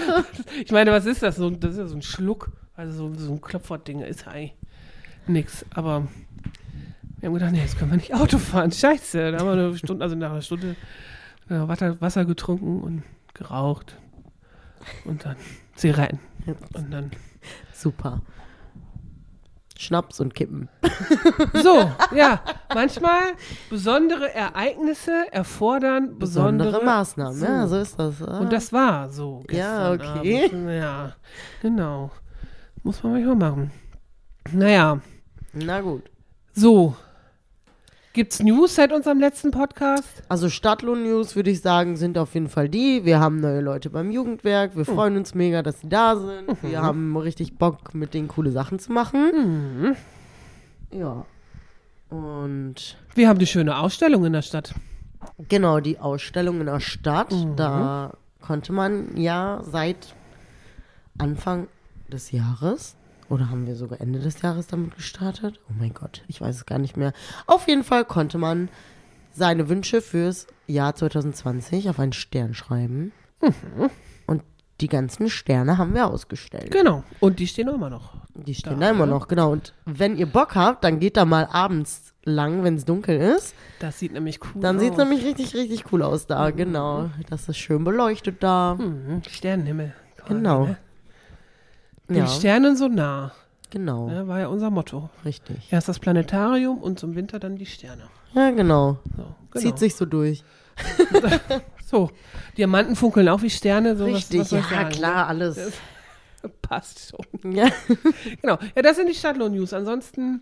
ich 0.64 0.70
meine, 0.70 0.92
was 0.92 1.04
ist 1.04 1.22
das? 1.22 1.36
So, 1.36 1.50
das 1.50 1.72
ist 1.72 1.78
ja 1.78 1.86
so 1.86 1.96
ein 1.96 2.02
Schluck. 2.02 2.50
Also 2.76 2.92
so, 3.08 3.14
so 3.18 3.32
ein 3.32 3.40
Klopfwortding 3.40 4.00
ist 4.02 4.26
ja 4.26 4.32
eigentlich 4.32 4.54
nix. 5.26 5.64
Aber 5.74 6.06
wir 7.22 7.28
haben 7.28 7.34
gedacht, 7.34 7.52
nee, 7.52 7.60
jetzt 7.60 7.78
können 7.78 7.92
wir 7.92 7.96
nicht 7.98 8.12
Auto 8.14 8.36
fahren. 8.38 8.72
Scheiße. 8.72 9.30
Da 9.30 9.38
haben 9.38 9.46
wir 9.46 9.52
eine 9.52 9.78
Stunde, 9.78 10.02
also 10.02 10.16
nach 10.16 10.32
einer 10.32 10.42
Stunde 10.42 10.74
äh, 11.48 11.54
Wasser, 11.54 12.00
Wasser 12.00 12.24
getrunken 12.24 12.82
und 12.82 13.02
geraucht. 13.32 13.96
Und 15.04 15.24
dann 15.24 15.36
Zigaretten. 15.76 16.18
Und 16.74 16.92
dann. 16.92 17.12
Super. 17.72 18.22
Schnaps 19.78 20.18
und 20.20 20.34
Kippen. 20.34 20.68
So, 21.54 21.90
ja. 22.14 22.40
Manchmal 22.74 23.34
besondere 23.70 24.32
Ereignisse 24.34 25.26
erfordern 25.30 26.18
besondere, 26.18 26.68
Besondere 26.70 26.84
Maßnahmen. 26.84 27.34
So. 27.38 27.46
Ja, 27.46 27.66
so 27.68 27.76
ist 27.78 27.98
das. 27.98 28.20
Ah. 28.22 28.38
Und 28.40 28.52
das 28.52 28.72
war 28.72 29.08
so. 29.10 29.44
Ja, 29.50 29.92
okay. 29.92 30.46
Abend. 30.46 30.70
Ja, 30.70 31.12
genau. 31.60 32.10
Muss 32.82 33.02
man 33.02 33.12
manchmal 33.12 33.36
machen. 33.36 33.70
Naja, 34.52 35.00
Na 35.52 35.80
gut. 35.80 36.10
so. 36.52 36.96
Gibt's 38.14 38.40
News 38.42 38.74
seit 38.74 38.92
unserem 38.92 39.20
letzten 39.20 39.50
Podcast? 39.52 40.22
Also 40.28 40.50
Stadtlohn-News 40.50 41.34
würde 41.34 41.50
ich 41.50 41.62
sagen, 41.62 41.96
sind 41.96 42.18
auf 42.18 42.34
jeden 42.34 42.48
Fall 42.50 42.68
die. 42.68 43.06
Wir 43.06 43.20
haben 43.20 43.40
neue 43.40 43.60
Leute 43.62 43.88
beim 43.88 44.10
Jugendwerk. 44.10 44.76
Wir 44.76 44.84
freuen 44.84 45.16
uns 45.16 45.34
mega, 45.34 45.62
dass 45.62 45.80
sie 45.80 45.88
da 45.88 46.16
sind. 46.16 46.48
Mhm. 46.62 46.68
Wir 46.70 46.82
haben 46.82 47.16
richtig 47.16 47.56
Bock, 47.56 47.94
mit 47.94 48.12
denen 48.12 48.28
coole 48.28 48.50
Sachen 48.50 48.78
zu 48.78 48.92
machen. 48.92 49.96
Mhm. 50.92 50.98
Ja. 50.98 51.24
Und 52.10 52.98
Wir 53.14 53.28
haben 53.30 53.38
die 53.38 53.46
schöne 53.46 53.78
Ausstellung 53.78 54.26
in 54.26 54.34
der 54.34 54.42
Stadt. 54.42 54.74
genau, 55.48 55.80
die 55.80 55.98
Ausstellung 55.98 56.60
in 56.60 56.66
der 56.66 56.80
Stadt, 56.80 57.32
Mhm. 57.32 57.56
da 57.56 58.12
konnte 58.42 58.74
man 58.74 59.16
ja 59.16 59.62
seit 59.64 60.14
Anfang 61.16 61.68
des 62.08 62.30
Jahres 62.30 62.94
oder 63.32 63.48
haben 63.48 63.66
wir 63.66 63.76
sogar 63.76 64.00
Ende 64.02 64.18
des 64.18 64.42
Jahres 64.42 64.66
damit 64.66 64.94
gestartet? 64.94 65.58
Oh 65.70 65.72
mein 65.78 65.94
Gott, 65.94 66.22
ich 66.28 66.42
weiß 66.42 66.54
es 66.54 66.66
gar 66.66 66.78
nicht 66.78 66.98
mehr. 66.98 67.14
Auf 67.46 67.66
jeden 67.66 67.82
Fall 67.82 68.04
konnte 68.04 68.36
man 68.36 68.68
seine 69.32 69.70
Wünsche 69.70 70.02
fürs 70.02 70.46
Jahr 70.66 70.94
2020 70.94 71.88
auf 71.88 71.98
einen 71.98 72.12
Stern 72.12 72.52
schreiben. 72.52 73.12
Mhm. 73.40 73.88
Und 74.26 74.42
die 74.82 74.88
ganzen 74.88 75.30
Sterne 75.30 75.78
haben 75.78 75.94
wir 75.94 76.08
ausgestellt. 76.08 76.72
Genau. 76.72 77.04
Und 77.20 77.38
die 77.38 77.46
stehen 77.46 77.68
immer 77.68 77.88
noch. 77.88 78.16
Die 78.34 78.54
stehen 78.54 78.78
Da, 78.78 78.86
da 78.86 78.90
immer 78.90 79.06
ne? 79.06 79.12
noch, 79.12 79.28
genau. 79.28 79.50
Und 79.50 79.72
wenn 79.86 80.18
ihr 80.18 80.26
Bock 80.26 80.54
habt, 80.54 80.84
dann 80.84 81.00
geht 81.00 81.16
da 81.16 81.24
mal 81.24 81.48
abends 81.50 82.12
lang, 82.24 82.64
wenn 82.64 82.74
es 82.76 82.84
dunkel 82.84 83.18
ist. 83.18 83.54
Das 83.80 83.98
sieht 83.98 84.12
nämlich 84.12 84.40
cool 84.44 84.60
Dann 84.60 84.76
aus. 84.76 84.82
sieht 84.82 84.92
es 84.92 84.98
nämlich 84.98 85.24
richtig, 85.24 85.54
richtig 85.54 85.90
cool 85.90 86.02
aus 86.02 86.26
da, 86.26 86.50
genau. 86.50 87.08
Das 87.30 87.48
ist 87.48 87.56
schön 87.56 87.82
beleuchtet 87.82 88.42
da. 88.42 88.74
Mhm. 88.74 89.22
Sternenhimmel. 89.26 89.94
Genau. 90.28 90.66
Ne? 90.66 90.76
Den 92.12 92.22
Ja, 92.24 92.26
Sternen 92.28 92.76
so 92.76 92.88
nah. 92.88 93.32
genau, 93.70 94.08
Ne? 94.08 94.26
War 94.28 94.40
ja 94.40 94.46
unser 94.48 94.70
Motto. 94.70 95.08
richtig. 95.24 95.56
Erst 95.70 95.88
das 95.88 95.98
Planetarium 95.98 96.78
und 96.78 96.98
zum 96.98 97.14
Winter 97.14 97.38
dann 97.38 97.56
die 97.56 97.66
Sterne. 97.66 98.04
Ja, 98.34 98.50
genau. 98.50 98.98
So, 99.16 99.22
genau. 99.50 99.60
Zieht 99.64 99.78
sich 99.78 99.94
so 99.94 100.04
durch. 100.06 100.42
So, 101.84 102.10
Diamanten 102.56 102.96
funkeln 102.96 103.28
auch 103.28 103.42
wie 103.42 103.50
Sterne. 103.50 103.96
So 103.96 104.06
Richtig, 104.06 104.40
was, 104.40 104.52
was 104.52 104.60
ich 104.64 104.70
ja 104.70 104.76
sagen, 104.78 104.90
klar, 104.92 105.26
alles. 105.28 105.56
ne? 105.56 106.50
Passt 106.62 107.10
schon. 107.10 107.52
Ja. 107.52 107.66
Genau. 108.40 108.58
Ja, 108.74 108.80
das 108.82 108.96
sind 108.96 109.10
die 109.10 109.14
Stadtlohn-News. 109.14 109.74
Ansonsten, 109.74 110.40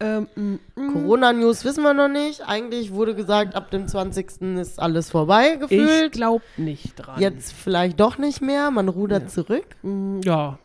ähm, 0.00 0.26
mm, 0.34 0.54
mm, 0.80 0.92
Corona-News 0.94 1.66
wissen 1.66 1.82
wir 1.82 1.92
noch 1.92 2.08
nicht. 2.08 2.48
Eigentlich 2.48 2.92
wurde 2.94 3.14
gesagt, 3.14 3.54
ab 3.54 3.70
dem 3.70 3.86
20. 3.86 4.56
ist 4.58 4.80
alles 4.80 5.10
vorbei 5.10 5.54
ich 5.54 5.60
gefühlt. 5.60 6.12
glaub 6.12 6.40
nicht 6.56 6.94
dran. 6.96 7.20
Jetzt 7.20 7.52
vielleicht 7.52 8.00
doch 8.00 8.16
nicht 8.16 8.40
mehr. 8.40 8.70
Man 8.70 8.88
rudert 8.88 9.30
zurück. 9.30 9.66
Mm, 9.82 10.20
Ja. 10.24 10.58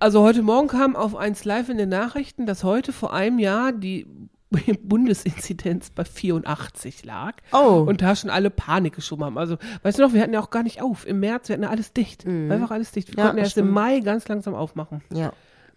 Also 0.00 0.22
heute 0.22 0.42
Morgen 0.42 0.68
kam 0.68 0.96
auf 0.96 1.16
1 1.16 1.44
Live 1.44 1.68
in 1.68 1.78
den 1.78 1.88
Nachrichten, 1.88 2.46
dass 2.46 2.64
heute 2.64 2.92
vor 2.92 3.12
einem 3.14 3.38
Jahr 3.38 3.72
die 3.72 4.06
Bundesinzidenz 4.82 5.90
bei 5.90 6.04
84 6.04 7.04
lag. 7.04 7.32
Oh. 7.52 7.84
Und 7.86 8.02
da 8.02 8.14
schon 8.14 8.30
alle 8.30 8.50
Panik 8.50 8.94
geschoben 8.94 9.24
haben. 9.24 9.38
Also, 9.38 9.56
weißt 9.82 9.98
du 9.98 10.02
noch, 10.02 10.12
wir 10.12 10.20
hatten 10.22 10.32
ja 10.34 10.40
auch 10.40 10.50
gar 10.50 10.62
nicht 10.62 10.82
auf. 10.82 11.06
Im 11.06 11.20
März, 11.20 11.48
wir 11.48 11.54
hatten 11.54 11.64
ja 11.64 11.70
alles 11.70 11.92
dicht. 11.92 12.26
Einfach 12.26 12.70
alles 12.70 12.92
dicht. 12.92 13.08
Wir 13.08 13.14
Mhm. 13.14 13.18
Ja, 13.18 13.24
konnten 13.26 13.38
erst 13.38 13.56
im 13.56 13.64
stimmt. 13.64 13.74
Mai 13.74 14.00
ganz 14.00 14.28
langsam 14.28 14.54
aufmachen. 14.54 15.02
ja. 15.10 15.32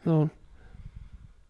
So. 0.06 0.30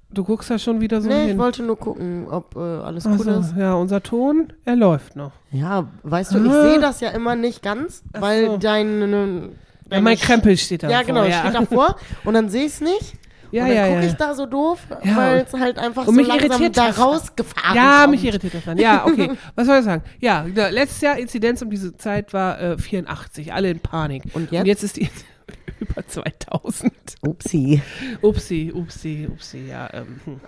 Du 0.10 0.24
guckst 0.24 0.50
da 0.50 0.58
schon 0.58 0.80
wieder 0.80 1.02
so 1.02 1.10
Nee, 1.10 1.24
ich 1.24 1.28
hin. 1.32 1.38
wollte 1.38 1.64
nur 1.64 1.78
gucken, 1.78 2.28
ob 2.30 2.56
äh, 2.56 2.60
alles 2.60 3.06
Ach 3.06 3.20
cool 3.20 3.28
ist. 3.28 3.54
ja, 3.58 3.74
unser 3.74 4.02
Ton, 4.02 4.54
er 4.64 4.78
läuft 4.78 5.18
noch. 5.18 5.34
Ja, 5.52 5.90
weißt 6.04 6.34
du, 6.34 6.46
ich 6.46 6.50
Ah. 6.50 6.62
sehe 6.62 6.80
das 6.80 7.02
ja 7.02 7.10
immer 7.10 7.36
nicht 7.36 7.62
ganz, 7.62 8.04
weil 8.14 8.46
so. 8.46 8.58
dein. 8.58 9.50
Ja, 9.91 10.01
mein 10.01 10.17
Krempel 10.17 10.58
steht 10.58 10.84
da. 10.84 10.89
Ja, 10.89 11.01
genau, 11.03 11.24
ja. 11.24 11.39
steht 11.39 11.56
davor 11.56 11.96
und 12.25 12.34
dann 12.34 12.50
sehe 12.50 12.65
ich 12.65 12.74
es 12.74 12.82
nicht. 12.82 13.13
Ja, 13.50 13.63
und 13.63 13.70
dann 13.70 13.77
ja, 13.77 13.88
gucke 13.88 14.01
ja. 14.01 14.08
ich 14.08 14.13
da 14.15 14.34
so 14.36 14.46
doof, 14.46 14.79
Ja, 15.06 15.15
weil 15.15 15.38
es 15.39 15.53
halt 15.53 15.79
einfach 15.79 16.01
und 16.01 16.08
so 16.08 16.12
mich 16.12 16.27
langsam 16.27 16.50
irritiert 16.50 16.77
da 16.77 16.89
rausgefahren 16.89 17.77
Ja, 17.77 18.01
kommt. 18.01 18.12
mich 18.12 18.25
irritiert 18.25 18.53
das 18.56 18.65
dann. 18.65 18.77
Ja, 18.77 19.06
okay. 19.06 19.32
Was 19.56 19.67
soll 19.67 19.79
ich 19.79 19.86
sagen? 19.86 20.03
Ja, 20.20 20.41
letztes 20.44 21.00
Jahr 21.00 21.17
Inzidenz 21.17 21.62
um 21.62 21.70
diese 21.70 21.96
Zeit 21.96 22.34
war 22.34 22.60
äh, 22.60 22.77
84, 22.77 23.53
alle 23.53 23.72
in 23.72 23.79
Panik. 23.79 24.24
Und 24.34 24.51
jetzt? 24.51 24.62
Und 24.62 24.67
jetzt 24.67 24.84
ist 24.84 24.98
die 24.98 25.10
über 25.79 26.06
2000. 26.06 26.91
Upsi. 27.25 27.82
Upsi, 28.22 28.72
upsi, 28.74 29.29
upsi, 29.32 29.67
ja. 29.70 29.89
Ähm, 29.94 30.20
hm. 30.25 30.41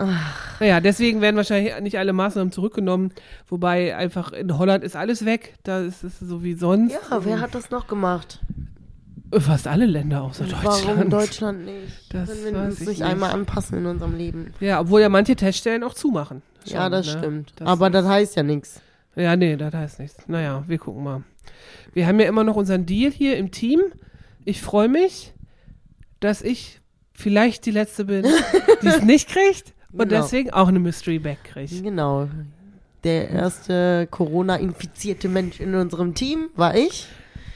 Naja, 0.59 0.81
deswegen 0.81 1.21
werden 1.21 1.37
wahrscheinlich 1.37 1.79
nicht 1.79 1.97
alle 1.97 2.11
Maßnahmen 2.11 2.51
zurückgenommen, 2.51 3.13
wobei 3.47 3.95
einfach 3.95 4.33
in 4.33 4.57
Holland 4.57 4.83
ist 4.83 4.97
alles 4.97 5.23
weg. 5.23 5.55
Da 5.63 5.79
ist 5.81 6.03
es 6.03 6.19
so 6.19 6.43
wie 6.43 6.53
sonst. 6.53 6.91
Ja, 6.91 7.23
wer 7.23 7.39
hat 7.39 7.55
das 7.55 7.69
noch 7.71 7.87
gemacht? 7.87 8.41
Fast 9.31 9.67
alle 9.67 9.85
Länder 9.85 10.23
außer 10.23 10.45
Deutschland. 10.45 10.87
Warum 10.87 11.09
Deutschland 11.09 11.65
nicht? 11.65 11.93
Das 12.11 12.29
Können 12.29 12.55
wir 12.55 12.61
uns 12.63 12.81
ich 12.81 12.87
nicht 12.87 13.03
einmal 13.03 13.31
anpassen 13.31 13.77
in 13.77 13.85
unserem 13.85 14.15
Leben? 14.17 14.53
Ja, 14.59 14.79
obwohl 14.81 15.01
ja 15.01 15.09
manche 15.09 15.35
Teststellen 15.35 15.83
auch 15.83 15.93
zumachen. 15.93 16.41
ja, 16.65 16.83
Schon, 16.83 16.91
das 16.91 17.05
ne? 17.05 17.17
stimmt. 17.19 17.53
Das 17.57 17.67
Aber 17.67 17.89
das 17.91 18.05
heißt 18.07 18.35
ja 18.35 18.43
nichts. 18.43 18.81
Ja, 19.15 19.35
nee, 19.35 19.55
das 19.55 19.73
heißt 19.73 19.99
nichts. 19.99 20.17
Naja, 20.27 20.63
wir 20.67 20.77
gucken 20.79 21.03
mal. 21.03 21.23
Wir 21.93 22.07
haben 22.07 22.19
ja 22.19 22.27
immer 22.27 22.43
noch 22.43 22.55
unseren 22.55 22.85
Deal 22.85 23.11
hier 23.11 23.37
im 23.37 23.51
Team. 23.51 23.81
Ich 24.45 24.61
freue 24.61 24.87
mich, 24.87 25.33
dass 26.19 26.41
ich 26.41 26.79
vielleicht 27.13 27.65
die 27.65 27.71
Letzte 27.71 28.05
bin, 28.05 28.25
die 28.81 28.87
es 28.87 29.03
nicht 29.03 29.29
kriegt 29.29 29.73
und 29.91 30.07
Genau. 30.09 30.21
deswegen 30.21 30.49
auch 30.51 30.67
eine 30.69 30.79
Mystery 30.79 31.19
Bag 31.19 31.37
kriegt. 31.43 31.83
Genau. 31.83 32.29
Der 33.03 33.29
erste 33.29 34.07
Corona-infizierte 34.09 35.29
Mensch 35.29 35.59
in 35.59 35.75
unserem 35.75 36.15
Team 36.15 36.49
war 36.55 36.75
ich. 36.75 37.07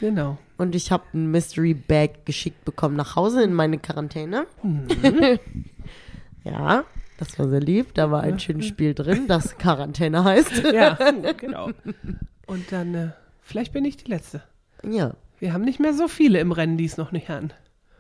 Genau. 0.04 0.38
Und 0.58 0.76
ich 0.76 0.92
habe 0.92 1.06
ein 1.14 1.32
Mystery 1.32 1.74
Bag 1.74 2.26
geschickt 2.26 2.66
bekommen 2.66 2.98
nach 2.98 3.16
Hause 3.16 3.42
in 3.42 3.54
meine 3.54 3.78
Quarantäne. 3.78 4.48
Mhm. 4.62 4.90
ja, 6.44 6.84
das 7.18 7.40
war 7.40 7.48
sehr 7.48 7.62
lieb. 7.62 7.94
Da 7.94 8.12
war 8.12 8.22
ein 8.22 8.38
schönes 8.38 8.66
Spiel 8.66 8.94
drin, 8.94 9.28
das 9.30 9.58
Quarantäne 9.58 10.26
heißt. 10.26 10.62
Ja, 10.74 10.96
genau. 11.38 11.70
Und 12.48 12.70
dann, 12.74 12.94
äh, 12.94 13.10
vielleicht 13.44 13.72
bin 13.72 13.86
ich 13.86 13.96
die 13.96 14.12
Letzte. 14.12 14.44
Ja, 14.86 15.14
Wir 15.40 15.54
haben 15.54 15.64
nicht 15.64 15.80
mehr 15.80 15.94
so 15.94 16.10
viele 16.10 16.42
im 16.42 16.52
Rennen, 16.52 16.76
die 16.76 16.84
es 16.84 16.98
noch 16.98 17.14
nicht 17.14 17.30
haben. 17.30 17.52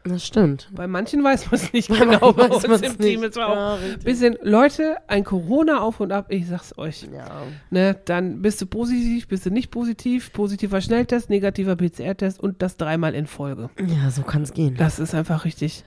Das 0.03 0.25
stimmt. 0.25 0.69
Bei 0.73 0.87
manchen 0.87 1.23
weiß 1.23 1.45
man 1.51 1.55
es 1.59 1.71
nicht 1.73 1.89
Bei 1.89 1.99
genau. 1.99 2.33
Bei 2.33 2.49
uns 2.49 2.63
im 2.81 2.97
Team 2.97 3.23
ist 3.23 3.37
auch 3.39 3.55
Ja, 3.55 3.77
bisschen, 4.03 4.37
Leute, 4.41 4.97
ein 5.07 5.23
Corona 5.23 5.81
auf 5.81 5.99
und 5.99 6.11
ab, 6.11 6.25
ich 6.29 6.47
sag's 6.47 6.77
euch. 6.77 7.07
Ja. 7.13 7.43
Ne, 7.69 7.95
dann 8.05 8.41
bist 8.41 8.61
du 8.61 8.65
positiv, 8.65 9.27
bist 9.27 9.45
du 9.45 9.49
nicht 9.49 9.71
positiv, 9.71 10.33
positiver 10.33 10.81
Schnelltest, 10.81 11.29
negativer 11.29 11.75
PCR-Test 11.75 12.39
und 12.39 12.61
das 12.61 12.77
dreimal 12.77 13.15
in 13.15 13.27
Folge. 13.27 13.69
ja, 13.79 14.09
so 14.11 14.21
kann 14.23 14.41
es 14.43 14.53
gehen. 14.53 14.75
Das 14.77 14.99
ist 14.99 15.13
einfach 15.15 15.45
richtig 15.45 15.83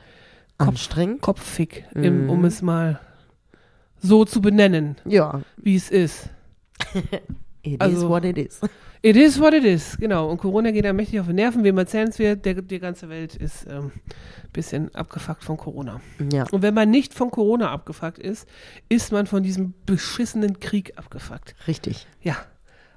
Kopf- 0.59 0.69
Anstrengend. 0.69 1.21
kopfig, 1.21 1.85
im, 1.95 2.25
Mhm. 2.25 2.31
um 2.31 2.45
es 2.47 2.63
mal 2.63 2.99
so 3.99 4.25
zu 4.25 4.41
benennen, 4.41 4.97
Ja, 5.05 5.43
wie 5.57 5.77
es 5.77 5.91
ist. 5.91 6.31
it 7.67 7.75
is 7.75 7.81
Also- 7.81 8.09
what 8.09 8.25
it 8.25 8.39
is. 8.39 8.61
It 9.03 9.15
is 9.15 9.39
what 9.39 9.53
it 9.55 9.63
is, 9.63 9.97
genau. 10.01 10.29
Und 10.31 10.39
Corona 10.39 10.73
geht 10.73 10.85
da 10.85 10.93
mächtig 10.93 11.21
auf 11.21 11.27
die 11.27 11.35
Nerven, 11.35 11.63
wem 11.63 11.79
erzählen 11.79 12.09
es 12.09 12.19
wir, 12.19 12.35
der, 12.35 12.55
die 12.55 12.81
ganze 12.81 13.09
Welt 13.09 13.37
ist 13.37 13.69
ein 13.69 13.77
ähm, 13.77 13.93
bisschen 14.53 14.93
abgefuckt 14.97 15.45
von 15.45 15.57
Corona. 15.59 16.01
Ja, 16.33 16.45
Und 16.51 16.63
wenn 16.63 16.75
man 16.75 16.91
nicht 16.91 17.15
von 17.15 17.31
Corona 17.31 17.71
abgefuckt 17.71 18.19
ist, 18.19 18.49
ist 18.89 19.13
man 19.13 19.27
von 19.27 19.45
diesem 19.45 19.75
beschissenen 19.85 20.59
Krieg 20.59 20.95
abgefuckt. 20.97 21.55
richtig. 21.69 22.07
Ja. 22.23 22.37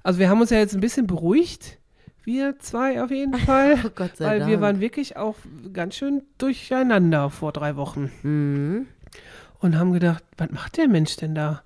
Also 0.02 0.18
wir 0.20 0.30
haben 0.30 0.42
uns 0.42 0.50
ja 0.50 0.58
jetzt 0.58 0.74
ein 0.74 0.80
bisschen 0.82 1.06
beruhigt. 1.06 1.78
Wir 2.24 2.58
zwei 2.58 3.04
auf 3.04 3.12
jeden 3.12 3.34
Fall. 3.46 3.76
Oh 3.86 3.90
Gott 3.94 4.18
sei 4.18 4.26
weil 4.26 4.40
Dank. 4.40 4.50
wir 4.52 4.62
waren 4.62 4.80
wirklich 4.80 5.16
auch 5.18 5.36
ganz 5.74 5.96
schön 5.96 6.24
durcheinander 6.40 7.30
vor 7.30 7.52
drei 7.52 7.76
Wochen. 7.76 8.10
Mhm. 8.24 8.88
Und 9.60 9.78
haben 9.78 9.92
gedacht, 9.92 10.24
was 10.38 10.50
macht 10.50 10.78
der 10.78 10.88
Mensch 10.88 11.18
denn 11.18 11.36
da? 11.36 11.62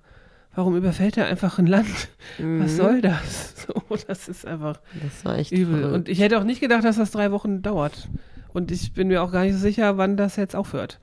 Warum 0.54 0.76
überfällt 0.76 1.16
er 1.16 1.26
einfach 1.26 1.58
ein 1.58 1.66
Land? 1.66 2.08
Mhm. 2.38 2.62
Was 2.64 2.76
soll 2.76 3.00
das? 3.00 3.54
So, 3.64 3.96
das 4.06 4.28
ist 4.28 4.46
einfach 4.46 4.78
Das 5.02 5.24
war 5.24 5.38
echt 5.38 5.50
übel. 5.50 5.80
verrückt. 5.80 5.94
Und 5.94 6.08
ich 6.10 6.20
hätte 6.20 6.38
auch 6.38 6.44
nicht 6.44 6.60
gedacht, 6.60 6.84
dass 6.84 6.96
das 6.96 7.12
drei 7.12 7.32
Wochen 7.32 7.62
dauert. 7.62 8.08
Und 8.52 8.70
ich 8.70 8.92
bin 8.92 9.08
mir 9.08 9.22
auch 9.22 9.32
gar 9.32 9.44
nicht 9.44 9.54
so 9.54 9.58
sicher, 9.58 9.96
wann 9.96 10.18
das 10.18 10.36
jetzt 10.36 10.54
aufhört. 10.54 11.00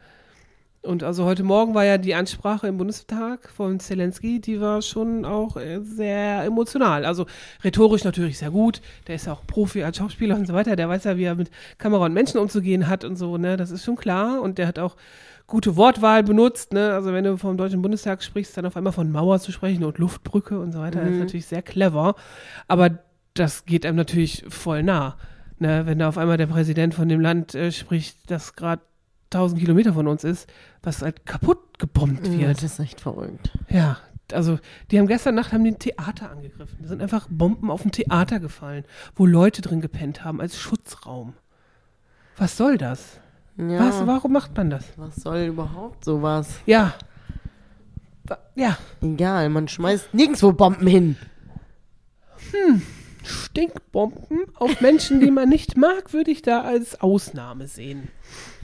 Und 0.83 1.03
also 1.03 1.25
heute 1.25 1.41
Morgen 1.43 1.73
war 1.73 1.85
ja 1.85 1.97
die 1.97 2.13
Ansprache 2.13 2.67
im 2.67 2.77
Bundestag 2.77 3.49
von 3.49 3.79
Zelensky, 3.79 4.39
die 4.41 4.61
war 4.61 4.81
schon 4.83 5.25
auch 5.25 5.57
äh, 5.57 5.79
sehr 5.81 6.43
emotional. 6.43 7.03
Also 7.05 7.25
rhetorisch 7.63 8.03
natürlich 8.03 8.37
sehr 8.37 8.51
gut. 8.51 8.81
Der 9.07 9.15
ist 9.15 9.25
ja 9.25 9.33
auch 9.33 9.45
Profi 9.47 9.83
als 9.83 9.97
Schauspieler 9.97 10.35
und 10.35 10.47
so 10.47 10.53
weiter. 10.53 10.75
Der 10.75 10.87
weiß 10.89 11.03
ja, 11.03 11.17
wie 11.17 11.23
er 11.23 11.35
mit 11.35 11.49
Kamera 11.79 12.05
und 12.05 12.13
Menschen 12.13 12.39
umzugehen 12.39 12.87
hat 12.87 13.03
und 13.03 13.15
so, 13.15 13.37
ne? 13.37 13.57
Das 13.57 13.71
ist 13.71 13.83
schon 13.85 13.95
klar. 13.95 14.41
Und 14.41 14.57
der 14.59 14.67
hat 14.67 14.77
auch 14.79 14.95
gute 15.51 15.75
Wortwahl 15.75 16.23
benutzt, 16.23 16.71
ne? 16.73 16.93
Also 16.93 17.13
wenn 17.13 17.23
du 17.25 17.37
vom 17.37 17.57
Deutschen 17.57 17.81
Bundestag 17.81 18.23
sprichst, 18.23 18.55
dann 18.57 18.65
auf 18.65 18.77
einmal 18.77 18.93
von 18.93 19.11
Mauer 19.11 19.39
zu 19.39 19.51
sprechen 19.51 19.83
und 19.83 19.97
Luftbrücke 19.97 20.59
und 20.59 20.71
so 20.71 20.79
weiter, 20.79 21.01
das 21.01 21.11
ist 21.11 21.19
natürlich 21.19 21.45
sehr 21.45 21.61
clever. 21.61 22.15
Aber 22.67 22.99
das 23.33 23.65
geht 23.65 23.85
einem 23.85 23.97
natürlich 23.97 24.45
voll 24.47 24.81
nah. 24.81 25.17
Ne? 25.59 25.85
Wenn 25.85 25.99
da 25.99 26.07
auf 26.07 26.17
einmal 26.17 26.37
der 26.37 26.47
Präsident 26.47 26.93
von 26.95 27.09
dem 27.09 27.19
Land 27.19 27.53
äh, 27.53 27.71
spricht, 27.71 28.31
das 28.31 28.55
gerade 28.55 28.81
1000 29.33 29.59
Kilometer 29.61 29.93
von 29.93 30.07
uns 30.07 30.23
ist, 30.23 30.49
was 30.83 31.01
halt 31.01 31.25
kaputt 31.25 31.77
gebombt 31.79 32.25
Ja, 32.27 32.39
wird. 32.47 32.57
das 32.57 32.63
ist 32.63 32.79
echt 32.79 33.01
verrückt. 33.01 33.51
Ja, 33.69 33.97
also 34.31 34.57
die 34.89 34.99
haben 34.99 35.07
gestern 35.07 35.35
Nacht 35.35 35.51
haben 35.51 35.63
die 35.65 35.71
ein 35.71 35.79
Theater 35.79 36.31
angegriffen. 36.31 36.79
Da 36.81 36.87
sind 36.87 37.01
einfach 37.01 37.27
Bomben 37.29 37.69
auf 37.69 37.83
ein 37.85 37.91
Theater 37.91 38.39
gefallen, 38.39 38.85
wo 39.15 39.25
Leute 39.25 39.61
drin 39.61 39.81
gepennt 39.81 40.23
haben 40.23 40.39
als 40.39 40.57
Schutzraum. 40.57 41.33
Was 42.37 42.55
soll 42.57 42.77
das? 42.77 43.19
Ja, 43.57 43.79
Was, 43.79 44.07
warum 44.07 44.31
macht 44.33 44.55
man 44.55 44.69
das? 44.69 44.85
was 44.97 45.15
soll 45.17 45.39
überhaupt 45.39 46.05
sowas? 46.05 46.59
Ja. 46.65 46.93
Ja, 48.55 48.77
Egal, 49.01 49.49
man 49.49 49.67
schmeißt 49.67 50.13
nirgendwo 50.13 50.53
Bomben 50.53 50.87
hin. 50.87 51.17
Stinkbomben 53.23 54.45
auf 54.55 54.79
Menschen, 54.81 55.19
die 55.19 55.31
man 55.31 55.49
nicht 55.49 55.77
mag, 55.77 56.13
würde 56.13 56.31
ich 56.31 56.41
da 56.41 56.61
als 56.61 57.01
Ausnahme 57.01 57.67
sehen. 57.67 58.07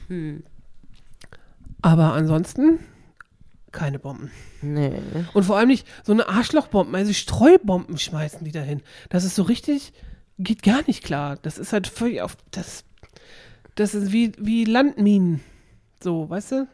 Hm. 0.08 0.42
Aber 1.82 2.14
ansonsten 2.14 2.80
keine 3.70 3.98
Bomben. 3.98 4.30
Nee. 4.62 5.00
Und 5.34 5.44
vor 5.44 5.58
allem 5.58 5.68
nicht 5.68 5.86
so 6.02 6.12
eine 6.12 6.28
Arschlochbomben, 6.28 6.94
also 6.94 7.12
Streubomben 7.12 7.98
schmeißen 7.98 8.44
die 8.44 8.52
dahin. 8.52 8.82
Das 9.10 9.24
ist 9.24 9.34
so 9.36 9.42
richtig, 9.42 9.92
geht 10.38 10.62
gar 10.62 10.82
nicht 10.86 11.04
klar. 11.04 11.36
Das 11.42 11.58
ist 11.58 11.72
halt 11.72 11.86
völlig 11.86 12.22
auf, 12.22 12.36
das, 12.50 12.84
das 13.78 13.94
ist 13.94 14.12
wie, 14.12 14.32
wie 14.38 14.64
Landminen. 14.64 15.40
So, 16.02 16.28
weißt 16.28 16.52
du? 16.52 16.68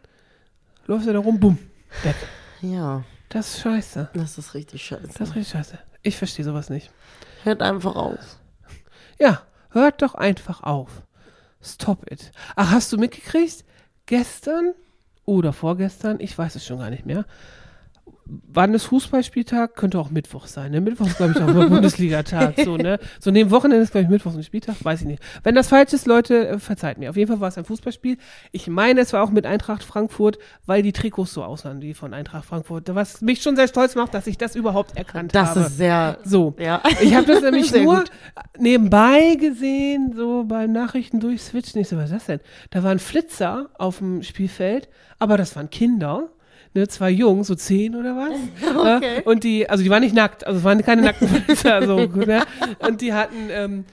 Läufst 0.86 1.06
du 1.08 1.12
da 1.12 1.18
rum, 1.18 1.40
bumm, 1.40 1.58
weg. 2.02 2.16
Ja, 2.60 3.04
Das 3.30 3.54
ist 3.54 3.60
scheiße. 3.60 4.10
das 4.14 4.38
ist 4.38 4.54
richtig 4.54 4.84
scheiße. 4.84 5.06
Das 5.06 5.28
ist 5.28 5.34
richtig 5.34 5.48
scheiße. 5.52 5.78
Ich 6.02 6.16
verstehe 6.16 6.44
sowas 6.44 6.68
nicht. 6.70 6.90
Hört 7.42 7.62
einfach 7.62 7.96
auf. 7.96 8.18
Ja, 9.18 9.42
hört 9.70 10.02
doch 10.02 10.14
einfach 10.14 10.62
auf. 10.62 11.02
Stop 11.62 12.10
it. 12.10 12.32
Ach, 12.56 12.70
hast 12.72 12.92
du 12.92 12.98
mitgekriegt? 12.98 13.64
Gestern 14.06 14.74
oder 15.24 15.52
vorgestern, 15.54 16.20
ich 16.20 16.36
weiß 16.36 16.54
es 16.56 16.66
schon 16.66 16.78
gar 16.78 16.90
nicht 16.90 17.06
mehr. 17.06 17.24
Wann 18.26 18.72
ist 18.72 18.84
Fußballspieltag? 18.84 19.76
Könnte 19.76 19.98
auch 19.98 20.10
Mittwoch 20.10 20.46
sein. 20.46 20.72
Ne? 20.72 20.80
Mittwoch 20.80 21.06
ist, 21.06 21.18
glaube 21.18 21.32
ich, 21.36 21.42
auch 21.42 21.46
mal 21.52 21.68
Bundesligatag. 21.70 22.54
So, 22.64 22.76
ne? 22.76 22.98
so 23.20 23.30
neben 23.30 23.50
Wochenende 23.50 23.82
ist, 23.82 23.92
glaube 23.92 24.04
ich, 24.04 24.10
Mittwoch 24.10 24.32
ein 24.34 24.42
Spieltag. 24.42 24.76
Weiß 24.82 25.02
ich 25.02 25.06
nicht. 25.06 25.22
Wenn 25.42 25.54
das 25.54 25.68
falsch 25.68 25.92
ist, 25.92 26.06
Leute, 26.06 26.48
äh, 26.48 26.58
verzeiht 26.58 26.96
mir. 26.98 27.10
Auf 27.10 27.16
jeden 27.16 27.28
Fall 27.30 27.40
war 27.40 27.48
es 27.48 27.58
ein 27.58 27.64
Fußballspiel. 27.64 28.16
Ich 28.50 28.66
meine, 28.66 29.00
es 29.02 29.12
war 29.12 29.22
auch 29.22 29.30
mit 29.30 29.44
Eintracht 29.44 29.84
Frankfurt, 29.84 30.38
weil 30.64 30.82
die 30.82 30.92
Trikots 30.92 31.34
so 31.34 31.44
aussahen, 31.44 31.80
die 31.80 31.92
von 31.92 32.14
Eintracht 32.14 32.46
Frankfurt. 32.46 32.94
Was 32.94 33.20
mich 33.20 33.42
schon 33.42 33.56
sehr 33.56 33.68
stolz 33.68 33.94
macht, 33.94 34.14
dass 34.14 34.26
ich 34.26 34.38
das 34.38 34.56
überhaupt 34.56 34.96
erkannt 34.96 35.34
Das 35.34 35.50
habe. 35.50 35.60
ist 35.60 35.76
sehr. 35.76 36.18
so. 36.24 36.54
Ja. 36.58 36.82
Ich 37.02 37.14
habe 37.14 37.26
das 37.26 37.42
nämlich 37.42 37.68
Sehr 37.70 37.84
nur 37.84 37.98
gut. 38.00 38.10
nebenbei 38.58 39.34
gesehen, 39.38 40.12
so 40.16 40.44
bei 40.44 40.66
Nachrichten 40.66 41.20
durchswitchen. 41.20 41.80
Ich 41.80 41.88
so, 41.88 41.96
was 41.96 42.06
ist 42.06 42.12
das 42.14 42.26
denn? 42.26 42.40
Da 42.70 42.82
waren 42.82 42.98
Flitzer 42.98 43.68
auf 43.78 43.98
dem 43.98 44.22
Spielfeld, 44.22 44.88
aber 45.18 45.36
das 45.36 45.54
waren 45.56 45.68
Kinder. 45.70 46.28
Ne, 46.76 46.88
zwei 46.88 47.10
Jungs, 47.10 47.46
so 47.46 47.54
zehn 47.54 47.94
oder 47.94 48.16
was. 48.16 48.32
Okay. 48.96 49.22
Und 49.24 49.44
die, 49.44 49.68
also 49.70 49.84
die 49.84 49.90
waren 49.90 50.02
nicht 50.02 50.14
nackt, 50.14 50.44
also 50.46 50.58
es 50.58 50.64
waren 50.64 50.82
keine 50.82 51.02
nackten 51.02 51.28
Flitzer. 51.28 51.82
so, 51.86 52.06
ne? 52.06 52.42
Und 52.80 53.00
die 53.00 53.12
hatten 53.12 53.48
ähm, 53.50 53.84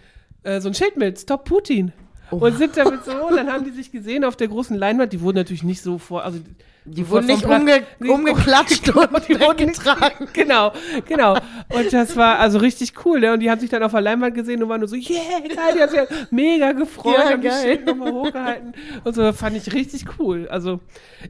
äh, 0.44 0.60
so 0.60 0.70
ein 0.70 0.74
Schild 0.74 0.98
mit, 0.98 1.20
Stop 1.20 1.46
Putin. 1.46 1.94
Und 2.32 2.58
sind 2.58 2.78
damit 2.78 3.06
so, 3.06 3.12
und 3.28 3.36
dann 3.36 3.52
haben 3.52 3.66
die 3.66 3.72
sich 3.72 3.92
gesehen 3.92 4.24
auf 4.24 4.36
der 4.36 4.48
großen 4.48 4.76
Leinwand, 4.76 5.14
die 5.14 5.22
wurden 5.22 5.38
natürlich 5.38 5.64
nicht 5.64 5.82
so 5.82 5.98
vor, 5.98 6.24
also 6.24 6.40
Die 6.84 7.08
wurde 7.08 7.28
wurden 7.28 7.36
nicht 7.36 7.46
umge 7.46 7.84
umgeklatscht 8.12 8.90
und 8.90 9.28
die 9.28 9.40
wurden 9.40 9.68
getragen. 9.68 10.28
Genau, 10.34 10.72
genau. 11.08 11.38
Und 11.70 11.94
das 11.94 12.16
war 12.16 12.40
also 12.40 12.58
richtig 12.58 12.94
cool, 13.06 13.20
ne? 13.20 13.34
Und 13.34 13.40
die 13.42 13.52
haben 13.52 13.60
sich 13.60 13.70
dann 13.70 13.84
auf 13.84 13.92
der 13.92 14.02
Leinwand 14.02 14.34
gesehen 14.34 14.64
und 14.64 14.70
waren 14.70 14.80
nur 14.80 14.90
so, 14.90 14.96
yeah, 14.96 15.40
geil, 15.42 15.74
die 15.76 15.82
haben 15.82 15.90
sich 15.90 16.18
mega 16.32 16.72
gefreut, 16.72 17.16
Ja, 17.18 17.30
haben 17.30 17.42
die 17.42 17.48
geil. 17.50 17.62
Schild 17.62 17.86
nochmal 17.86 18.12
hochgehalten. 18.12 18.74
Und 19.04 19.14
so 19.14 19.32
fand 19.32 19.58
ich 19.58 19.72
richtig 19.74 20.06
cool. 20.18 20.48
Also 20.50 20.80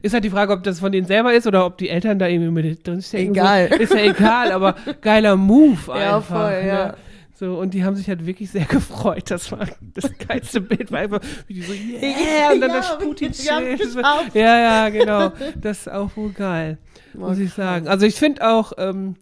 ist 0.00 0.14
halt 0.14 0.24
die 0.24 0.30
Frage, 0.30 0.54
ob 0.54 0.62
das 0.62 0.80
von 0.80 0.90
denen 0.90 1.06
selber 1.06 1.34
ist 1.34 1.46
oder 1.46 1.66
ob 1.66 1.76
die 1.76 1.90
Eltern 1.90 2.18
da 2.18 2.28
irgendwie 2.28 2.50
mit 2.50 2.86
drinstecken. 2.86 3.34
Egal. 3.34 3.68
So. 3.70 3.76
Ist 3.76 3.92
ja 3.94 4.00
egal, 4.04 4.52
aber 4.52 4.74
geiler 5.02 5.36
Move 5.36 5.92
einfach. 5.92 6.00
Ja, 6.00 6.20
voll, 6.20 6.62
ja. 6.66 6.94
Ne? 7.42 7.48
So, 7.48 7.58
und 7.58 7.74
die 7.74 7.84
haben 7.84 7.96
sich 7.96 8.08
halt 8.08 8.24
wirklich 8.24 8.50
sehr 8.50 8.64
gefreut. 8.68 9.30
Das 9.30 9.50
war 9.52 9.66
das 9.94 10.10
geilste 10.26 10.60
Bild, 10.60 10.92
war 10.92 11.00
einfach, 11.00 11.20
wie 11.46 11.54
die 11.54 11.62
so, 11.62 11.72
yeah, 11.72 12.52
und 12.52 12.60
dann 12.60 12.70
Ja, 12.70 12.76
das 12.76 13.78
geschafft. 13.94 14.34
Ja, 14.34 14.58
ja, 14.58 14.88
genau. 14.88 15.32
Das 15.60 15.80
ist 15.80 15.90
auch 15.90 16.16
wohl 16.16 16.30
geil, 16.30 16.78
muss 17.14 17.38
ich 17.38 17.52
sagen. 17.52 17.88
Also 17.88 18.06
ich 18.06 18.14
finde 18.14 18.48
auch, 18.48 18.72
ähm, 18.78 19.16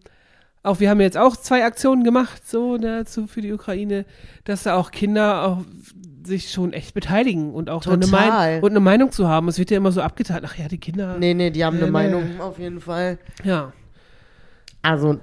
auch 0.63 0.81
wir 0.81 0.91
haben 0.91 1.01
jetzt 1.01 1.17
auch 1.17 1.37
zwei 1.37 1.65
Aktionen 1.65 2.05
gemacht, 2.05 2.47
so 2.47 2.77
ne, 2.77 3.05
zu, 3.05 3.27
für 3.27 3.41
die 3.41 3.53
Ukraine, 3.53 4.05
dass 4.45 4.65
da 4.65 4.77
auch 4.77 4.91
Kinder 4.91 5.47
auch 5.47 5.65
sich 6.25 6.51
schon 6.51 6.73
echt 6.75 6.93
beteiligen 6.93 7.55
und 7.55 7.71
auch 7.71 7.87
eine, 7.87 8.01
Total. 8.01 8.53
Mein 8.53 8.63
und 8.63 8.71
eine 8.71 8.81
Meinung 8.81 9.11
zu 9.11 9.29
haben. 9.29 9.49
Es 9.49 9.59
wird 9.59 9.71
ja 9.71 9.79
immer 9.79 9.93
so 9.93 10.03
abgetan, 10.03 10.43
ach 10.45 10.57
ja, 10.57 10.69
die 10.69 10.79
Kinder. 10.79 11.17
Nee, 11.19 11.33
nee, 11.33 11.51
die 11.51 11.65
haben 11.65 11.77
Nee, 11.77 11.85
eine 11.85 11.91
nee. 11.91 11.93
Meinung 11.93 12.41
auf 12.41 12.59
jeden 12.59 12.81
Fall. 12.81 13.19
Ja. 13.43 13.73
Also 14.83 15.19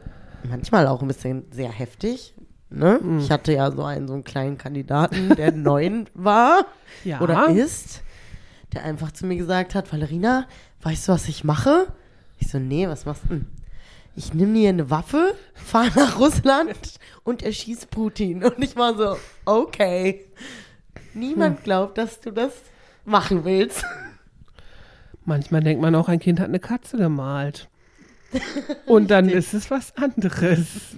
manchmal 0.50 0.88
auch 0.88 1.02
ein 1.02 1.08
bisschen 1.08 1.46
sehr 1.52 1.72
heftig. 1.72 2.34
Ne? 2.70 3.00
Mhm. 3.02 3.20
Ich 3.20 3.32
hatte 3.32 3.54
ja 3.54 3.72
so 3.72 3.84
einen 3.84 4.08
so 4.08 4.14
einen 4.14 4.24
kleinen 4.24 4.58
Kandidaten, 4.58 5.36
der 5.36 5.52
neun 5.54 6.08
war 6.14 6.66
Ja. 7.04 7.22
oder 7.22 7.48
ist, 7.50 8.04
der 8.74 8.84
einfach 8.84 9.12
zu 9.12 9.26
mir 9.26 9.38
gesagt 9.38 9.74
hat, 9.76 9.92
Valerina, 9.92 10.48
weißt 10.82 11.08
du, 11.08 11.14
was 11.14 11.28
ich 11.30 11.44
mache? 11.44 11.88
Ich 12.40 12.50
so, 12.50 12.60
nee, 12.60 12.88
was 12.88 13.06
machst 13.06 13.24
du 13.26 13.30
denn? 13.30 13.48
Ich 14.16 14.34
nehme 14.34 14.54
dir 14.54 14.70
eine 14.70 14.90
Waffe, 14.90 15.36
fahre 15.54 15.92
nach 15.96 16.20
Russland 16.20 16.76
und 17.24 17.44
erschieß 17.44 17.86
Putin. 17.86 18.44
Und 18.44 18.62
ich 18.64 18.76
war 18.76 18.96
so, 18.96 19.16
okay. 19.46 20.26
Niemand 21.14 21.64
glaubt, 21.64 21.98
dass 21.98 22.20
du 22.20 22.32
das 22.32 22.52
machen 23.06 23.46
willst. 23.46 23.84
Manchmal 25.26 25.62
denkt 25.62 25.82
man 25.82 25.94
auch, 25.96 26.10
ein 26.10 26.20
Kind 26.20 26.40
hat 26.40 26.48
eine 26.48 26.60
Katze 26.60 26.98
gemalt. 26.98 27.70
Und 28.86 29.10
dann 29.12 29.30
ist 29.30 29.54
es 29.54 29.70
was 29.72 29.96
anderes. 29.96 30.96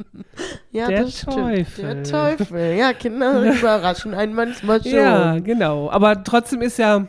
Ja, 0.72 0.88
Der 0.88 1.04
das 1.04 1.20
stimmt. 1.20 1.36
Teufel. 1.36 1.84
Der 1.86 2.04
Teufel. 2.04 2.76
Ja, 2.78 2.94
Kinder 2.94 3.44
überraschen 3.60 4.14
einen 4.14 4.34
manchmal 4.34 4.82
schon. 4.82 4.92
Ja, 4.94 5.38
genau. 5.40 5.90
Aber 5.92 6.24
trotzdem 6.24 6.62
ist 6.62 6.78
ja 6.80 7.08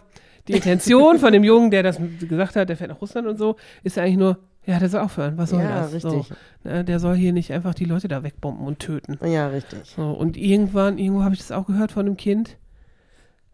die 0.48 0.52
Intention 0.54 1.18
von 1.18 1.32
dem 1.32 1.44
Jungen, 1.44 1.70
der 1.70 1.82
das 1.82 1.98
gesagt 2.20 2.56
hat, 2.56 2.68
der 2.68 2.76
fährt 2.76 2.90
nach 2.90 3.00
Russland 3.00 3.28
und 3.28 3.38
so, 3.38 3.56
ist 3.82 3.96
ja 3.96 4.02
eigentlich 4.02 4.16
nur, 4.18 4.38
ja, 4.66 4.78
der 4.78 4.88
soll 4.88 5.00
aufhören. 5.00 5.38
Was 5.38 5.50
soll 5.50 5.62
Ja, 5.62 5.82
das? 5.82 5.92
richtig. 5.94 6.10
So, 6.12 6.26
ne, 6.64 6.84
der 6.84 6.98
soll 6.98 7.16
hier 7.16 7.32
nicht 7.32 7.52
einfach 7.52 7.74
die 7.74 7.84
Leute 7.86 8.08
da 8.08 8.22
wegbomben 8.22 8.66
und 8.66 8.78
töten. 8.78 9.18
Ja, 9.26 9.48
richtig. 9.48 9.80
So, 9.84 10.10
und 10.10 10.36
irgendwann, 10.36 10.98
irgendwo 10.98 11.22
habe 11.22 11.34
ich 11.34 11.40
das 11.40 11.52
auch 11.52 11.66
gehört 11.66 11.92
von 11.92 12.06
einem 12.06 12.16
Kind. 12.16 12.56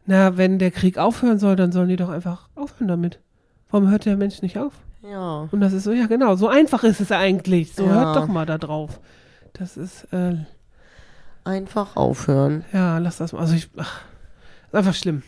Na, 0.04 0.36
wenn 0.36 0.58
der 0.58 0.70
Krieg 0.70 0.98
aufhören 0.98 1.38
soll, 1.38 1.56
dann 1.56 1.72
sollen 1.72 1.88
die 1.88 1.96
doch 1.96 2.10
einfach 2.10 2.48
aufhören 2.54 2.88
damit. 2.88 3.20
Warum 3.70 3.90
hört 3.90 4.04
der 4.04 4.16
Mensch 4.16 4.40
nicht 4.42 4.58
auf? 4.58 4.72
Ja. 5.10 5.48
Und 5.50 5.60
das 5.60 5.72
ist 5.72 5.84
so, 5.84 5.92
ja 5.92 6.06
genau, 6.06 6.36
so 6.36 6.48
einfach 6.48 6.84
ist 6.84 7.00
es 7.00 7.12
eigentlich. 7.12 7.72
So 7.74 7.84
Ja. 7.84 7.92
hört 7.92 8.16
doch 8.16 8.26
mal 8.28 8.46
da 8.46 8.58
drauf. 8.58 9.00
Das 9.52 9.76
ist, 9.76 10.04
äh, 10.12 10.36
Einfach 11.44 11.94
aufhören. 11.96 12.64
ja, 12.72 12.98
lass 12.98 13.18
das 13.18 13.32
mal. 13.32 13.40
Also 13.40 13.54
ich, 13.54 13.68
ach, 13.76 14.00
ist 14.66 14.74
einfach 14.74 14.94
schlimm. 14.94 15.22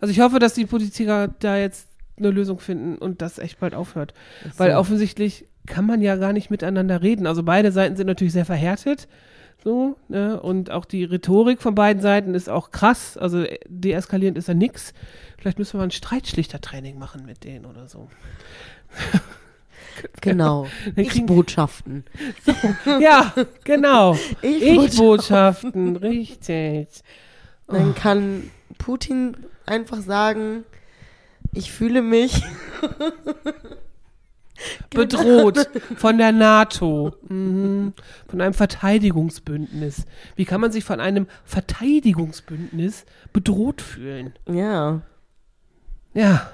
Also 0.00 0.12
ich 0.12 0.20
hoffe, 0.20 0.38
dass 0.38 0.54
die 0.54 0.66
Politiker 0.66 1.28
da 1.40 1.56
jetzt 1.56 1.88
eine 2.16 2.30
Lösung 2.30 2.60
finden 2.60 2.96
und 2.96 3.22
das 3.22 3.38
echt 3.38 3.58
bald 3.58 3.74
aufhört. 3.74 4.14
Weil 4.56 4.72
so. 4.72 4.78
offensichtlich 4.78 5.48
kann 5.66 5.86
man 5.86 6.00
ja 6.00 6.14
gar 6.16 6.32
nicht 6.32 6.50
miteinander 6.50 7.02
reden. 7.02 7.26
Also 7.26 7.42
beide 7.42 7.72
Seiten 7.72 7.96
sind 7.96 8.06
natürlich 8.06 8.32
sehr 8.32 8.44
verhärtet. 8.44 9.08
So, 9.64 9.96
ne? 10.08 10.40
Und 10.40 10.70
auch 10.70 10.84
die 10.84 11.04
Rhetorik 11.04 11.60
von 11.62 11.74
beiden 11.74 12.02
Seiten 12.02 12.34
ist 12.34 12.48
auch 12.50 12.70
krass. 12.70 13.16
Also 13.16 13.40
äh, 13.42 13.58
deeskalierend 13.66 14.36
ist 14.38 14.46
ja 14.48 14.54
nix. 14.54 14.92
Vielleicht 15.38 15.58
müssen 15.58 15.74
wir 15.74 15.78
mal 15.78 15.84
ein 15.84 15.90
Streitschlichtertraining 15.90 16.98
machen 16.98 17.24
mit 17.24 17.44
denen 17.44 17.64
oder 17.64 17.88
so. 17.88 18.08
Genau. 20.20 20.66
Dann 20.84 21.04
Ich 21.04 21.10
kriegen- 21.10 21.26
Botschaften. 21.26 22.04
Ja, 23.00 23.32
genau. 23.64 24.14
Ich 24.42 24.62
Ich-Botschaften, 24.62 25.96
richtig. 25.96 26.88
Dann 27.66 27.94
kann 27.94 28.50
Putin 28.78 29.36
einfach 29.66 30.00
sagen, 30.00 30.64
ich 31.52 31.72
fühle 31.72 32.02
mich 32.02 32.42
bedroht 34.90 35.68
von 35.96 36.18
der 36.18 36.32
NATO, 36.32 37.14
mhm. 37.28 37.92
von 38.28 38.40
einem 38.40 38.54
Verteidigungsbündnis. 38.54 40.06
Wie 40.36 40.44
kann 40.44 40.60
man 40.60 40.72
sich 40.72 40.84
von 40.84 41.00
einem 41.00 41.26
Verteidigungsbündnis 41.44 43.04
bedroht 43.32 43.80
fühlen? 43.82 44.34
Ja. 44.48 45.02
Ja, 46.12 46.50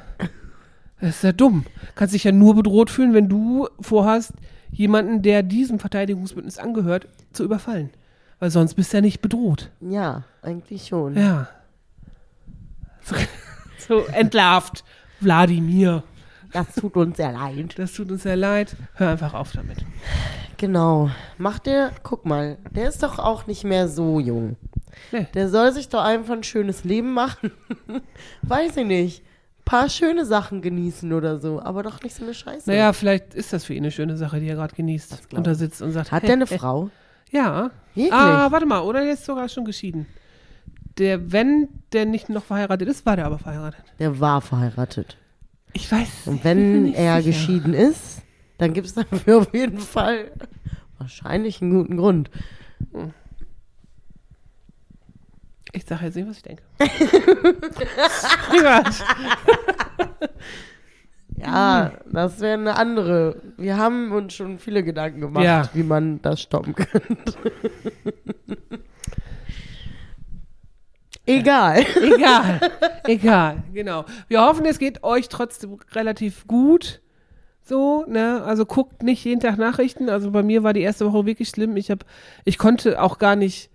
das 1.01 1.17
ist 1.17 1.25
ja 1.25 1.33
dumm. 1.33 1.65
Kannst 1.95 2.15
dich 2.15 2.25
ja 2.25 2.33
nur 2.33 2.55
bedroht 2.55 2.91
fühlen, 2.91 3.15
wenn 3.15 3.29
du 3.29 3.69
vorhast, 3.81 4.33
jemanden, 4.71 5.23
der 5.23 5.43
diesem 5.43 5.79
Verteidigungsbündnis 5.79 6.59
angehört, 6.59 7.09
zu 7.33 7.45
überfallen. 7.45 7.91
Weil 8.39 8.51
sonst 8.51 8.75
bist 8.75 8.93
du 8.93 8.99
ja 8.99 9.01
nicht 9.01 9.21
bedroht. 9.21 9.71
Ja, 9.81 10.25
eigentlich 10.43 10.87
schon. 10.87 11.17
Ja. 11.17 11.49
So, 13.03 13.17
so 13.89 14.07
entlarvt. 14.07 14.85
Wladimir. 15.21 16.03
Das 16.53 16.75
tut 16.75 16.97
uns 16.97 17.17
sehr 17.17 17.33
leid. 17.33 17.79
Das 17.79 17.93
tut 17.93 18.11
uns 18.11 18.23
sehr 18.23 18.37
leid. 18.37 18.75
Hör 18.95 19.11
einfach 19.11 19.35
auf 19.35 19.53
damit. 19.53 19.85
Genau. 20.57 21.11
Macht 21.39 21.67
der, 21.67 21.93
guck 22.03 22.27
mal, 22.27 22.59
der 22.71 22.89
ist 22.89 23.03
doch 23.03 23.19
auch 23.19 23.47
nicht 23.47 23.65
mehr 23.65 23.89
so 23.89 24.19
jung. 24.19 24.57
Nee. 25.13 25.27
Der 25.35 25.49
soll 25.49 25.73
sich 25.73 25.89
doch 25.89 26.03
einfach 26.03 26.35
ein 26.35 26.43
schönes 26.43 26.85
Leben 26.85 27.13
machen. 27.13 27.53
Weiß 28.43 28.77
ich 28.77 28.87
nicht. 28.87 29.23
Paar 29.70 29.88
schöne 29.88 30.24
Sachen 30.24 30.62
genießen 30.62 31.12
oder 31.12 31.38
so, 31.38 31.62
aber 31.62 31.85
doch 31.85 32.02
nicht 32.02 32.16
so 32.16 32.24
eine 32.24 32.35
Scheiße. 32.35 32.68
Naja, 32.68 32.92
vielleicht 32.92 33.35
ist 33.35 33.52
das 33.52 33.64
für 33.64 33.72
ihn 33.72 33.85
eine 33.85 33.92
schöne 33.92 34.16
Sache, 34.16 34.40
die 34.40 34.48
er 34.48 34.56
gerade 34.56 34.74
genießt. 34.74 35.33
Und 35.33 35.46
da 35.46 35.54
sitzt 35.54 35.80
und 35.80 35.92
sagt, 35.92 36.11
Hat 36.11 36.24
der 36.24 36.33
eine 36.33 36.46
hä. 36.46 36.59
Frau? 36.59 36.90
Ja. 37.30 37.70
Wirklich? 37.94 38.12
Ah, 38.12 38.50
warte 38.50 38.66
mal, 38.66 38.80
oder 38.80 39.04
der 39.04 39.12
ist 39.12 39.24
sogar 39.24 39.48
schon 39.48 39.64
geschieden. 39.64 40.06
Der, 40.98 41.30
wenn 41.30 41.68
der 41.92 42.04
nicht 42.04 42.28
noch 42.28 42.42
verheiratet 42.42 42.88
ist, 42.88 43.06
war 43.06 43.14
der 43.14 43.26
aber 43.26 43.38
verheiratet. 43.38 43.85
Der 44.00 44.18
war 44.18 44.40
verheiratet. 44.40 45.16
Ich 45.72 45.92
weiß. 45.92 46.26
Und 46.26 46.42
wenn 46.42 46.92
er 46.92 47.22
sicher. 47.22 47.30
geschieden 47.30 47.72
ist, 47.72 48.22
dann 48.59 48.72
gibt 48.72 48.88
es 48.88 48.94
dafür 48.94 49.38
auf 49.38 49.54
jeden 49.54 49.78
Fall 49.78 50.33
wahrscheinlich 50.98 51.62
einen 51.62 51.70
guten 51.70 51.96
Grund. 51.96 52.28
Ich 55.72 55.85
sage 55.85 56.06
jetzt 56.06 56.16
nicht, 56.16 56.28
was 56.28 56.37
ich 56.38 56.42
denke. 56.42 56.62
Privat. 58.48 59.04
Ja, 61.37 61.92
das 62.11 62.40
wäre 62.40 62.54
eine 62.59 62.76
andere. 62.76 63.40
Wir 63.56 63.76
haben 63.76 64.12
uns 64.12 64.35
schon 64.35 64.59
viele 64.59 64.83
Gedanken 64.83 65.20
gemacht, 65.20 65.44
Ja. 65.44 65.68
wie 65.72 65.83
man 65.83 66.20
das 66.22 66.42
stoppen 66.42 66.74
könnte. 66.74 67.35
Egal. 71.26 71.85
Egal. 72.02 72.61
Egal. 73.04 73.62
Genau. 73.72 74.04
Wir 74.28 74.42
hoffen, 74.42 74.66
es 74.66 74.78
geht 74.78 75.04
euch 75.04 75.28
trotzdem 75.28 75.78
relativ 75.92 76.46
gut. 76.46 77.00
So, 77.62 78.04
ne? 78.09 78.42
Also 78.44 78.66
guckt 78.66 79.02
nicht 79.02 79.24
jeden 79.24 79.40
Tag 79.40 79.56
Nachrichten. 79.56 80.09
Also 80.09 80.30
bei 80.33 80.42
mir 80.42 80.64
war 80.64 80.72
die 80.72 80.80
erste 80.80 81.06
Woche 81.11 81.26
wirklich 81.26 81.48
schlimm. 81.48 81.76
Ich 81.76 81.90
habe, 81.90 82.04
ich 82.44 82.59
konnte 82.59 83.00
auch 83.00 83.18
gar 83.18 83.37
nicht 83.37 83.70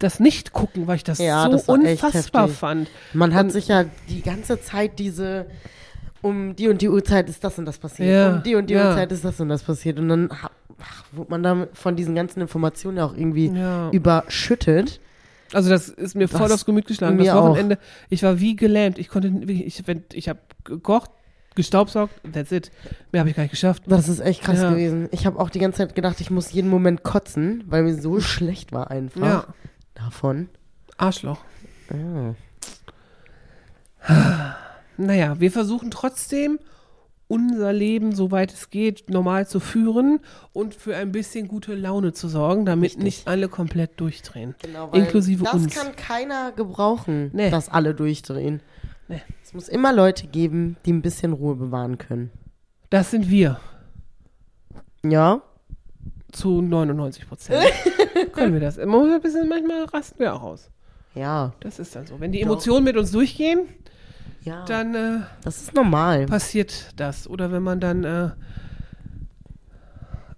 das 0.00 0.18
nicht 0.20 0.52
gucken, 0.52 0.86
weil 0.86 0.96
ich 0.96 1.04
das 1.04 1.18
Ja, 1.18 1.44
so 1.44 1.52
das 1.52 1.68
unfassbar 1.68 2.48
fand. 2.48 2.88
Man 3.12 3.34
hat 3.34 3.44
Und- 3.46 3.50
sich 3.52 3.68
ja 3.68 3.84
die 4.08 4.22
ganze 4.22 4.60
Zeit 4.60 4.98
diese, 4.98 5.46
um 6.22 6.56
die 6.56 6.68
und 6.68 6.82
die 6.82 6.88
Uhrzeit 6.88 7.28
ist 7.28 7.44
das 7.44 7.58
und 7.58 7.64
das 7.66 7.78
passiert. 7.78 8.08
Ja, 8.10 8.36
um 8.36 8.42
die 8.42 8.54
und 8.56 8.68
die 8.68 8.74
ja. 8.74 8.88
Uhrzeit 8.90 9.12
ist 9.12 9.24
das 9.24 9.40
und 9.40 9.48
das 9.48 9.62
passiert. 9.62 9.98
Und 9.98 10.08
dann 10.08 10.28
ach, 10.32 10.50
wurde 11.12 11.30
man 11.30 11.42
da 11.42 11.66
von 11.74 11.96
diesen 11.96 12.14
ganzen 12.14 12.40
Informationen 12.40 12.96
ja 12.98 13.04
auch 13.06 13.14
irgendwie 13.16 13.48
Ja. 13.48 13.90
überschüttet. 13.90 15.00
Also 15.52 15.68
das 15.68 15.88
ist 15.88 16.14
mir 16.14 16.28
voll 16.28 16.40
Das 16.42 16.52
aufs 16.52 16.64
Gemüt 16.64 16.86
geschlagen. 16.86 17.18
Das 17.18 17.26
mir 17.26 17.36
auch. 17.36 17.48
Wochenende, 17.50 17.78
ich 18.08 18.22
war 18.22 18.38
wie 18.40 18.54
gelähmt. 18.56 18.98
Ich 18.98 19.08
konnte 19.08 19.28
ich, 19.28 19.86
wenn, 19.86 20.04
ich 20.12 20.28
habe 20.28 20.38
gekocht, 20.64 21.10
gestaubsaugt, 21.56 22.12
that's 22.32 22.52
it. 22.52 22.70
Mehr 23.10 23.20
habe 23.20 23.30
ich 23.30 23.36
gar 23.36 23.42
nicht 23.42 23.50
geschafft. 23.50 23.82
Das 23.86 24.08
ist 24.08 24.20
echt 24.20 24.42
krass 24.42 24.60
gewesen. 24.60 25.08
Ich 25.10 25.26
habe 25.26 25.38
auch 25.40 25.50
die 25.50 25.58
ganze 25.58 25.78
Zeit 25.78 25.94
gedacht, 25.96 26.20
ich 26.20 26.30
muss 26.30 26.52
jeden 26.52 26.70
Moment 26.70 27.02
kotzen, 27.02 27.64
weil 27.66 27.82
mir 27.82 28.00
so 28.00 28.20
schlecht 28.20 28.72
war 28.72 28.90
einfach 28.90 29.20
Ja. 29.20 29.44
Davon. 30.04 30.48
Arschloch. 30.96 31.38
Ja. 31.90 32.34
Naja, 34.96 35.40
wir 35.40 35.50
versuchen 35.50 35.90
trotzdem, 35.90 36.58
unser 37.28 37.72
Leben, 37.72 38.12
soweit 38.14 38.52
es 38.52 38.70
geht, 38.70 39.08
normal 39.08 39.46
zu 39.46 39.60
führen 39.60 40.20
und 40.52 40.74
für 40.74 40.96
ein 40.96 41.12
bisschen 41.12 41.48
gute 41.48 41.74
Laune 41.74 42.12
zu 42.12 42.28
sorgen, 42.28 42.66
damit 42.66 42.90
Richtig. 42.90 43.04
nicht 43.04 43.28
alle 43.28 43.48
komplett 43.48 44.00
durchdrehen. 44.00 44.54
Genau, 44.62 44.90
Inklusive 44.90 45.44
das 45.44 45.54
uns. 45.54 45.74
kann 45.74 45.94
keiner 45.96 46.52
gebrauchen, 46.52 47.30
Nee. 47.32 47.50
dass 47.50 47.68
alle 47.68 47.94
durchdrehen. 47.94 48.60
Nee. 49.08 49.22
Es 49.44 49.54
muss 49.54 49.68
immer 49.68 49.92
Leute 49.92 50.26
geben, 50.26 50.76
die 50.84 50.92
ein 50.92 51.02
bisschen 51.02 51.32
Ruhe 51.32 51.54
bewahren 51.56 51.98
können. 51.98 52.30
Das 52.90 53.10
sind 53.10 53.30
wir. 53.30 53.60
Ja. 55.04 55.40
Zu 56.32 56.60
99 56.62 57.28
Prozent. 57.28 57.64
Können 58.32 58.52
wir 58.54 58.60
das. 58.60 58.76
Man 58.76 58.88
muss 58.88 59.10
ein 59.12 59.20
bisschen, 59.20 59.48
manchmal 59.48 59.84
rasten 59.84 60.18
wir 60.20 60.34
auch 60.34 60.42
aus. 60.42 60.70
Ja. 61.14 61.52
Das 61.60 61.78
ist 61.78 61.94
dann 61.96 62.06
so. 62.06 62.20
Wenn 62.20 62.32
die 62.32 62.40
Emotionen 62.40 62.84
mit 62.84 62.96
uns 62.96 63.10
durchgehen, 63.10 63.60
Ja. 64.42 64.64
dann 64.66 64.94
äh, 64.94 65.20
das 65.42 65.60
ist 65.62 65.74
normal. 65.74 66.26
passiert 66.26 66.92
das. 66.96 67.28
Oder 67.28 67.50
wenn 67.52 67.62
man 67.62 67.80
dann 67.80 68.04
äh, 68.04 68.30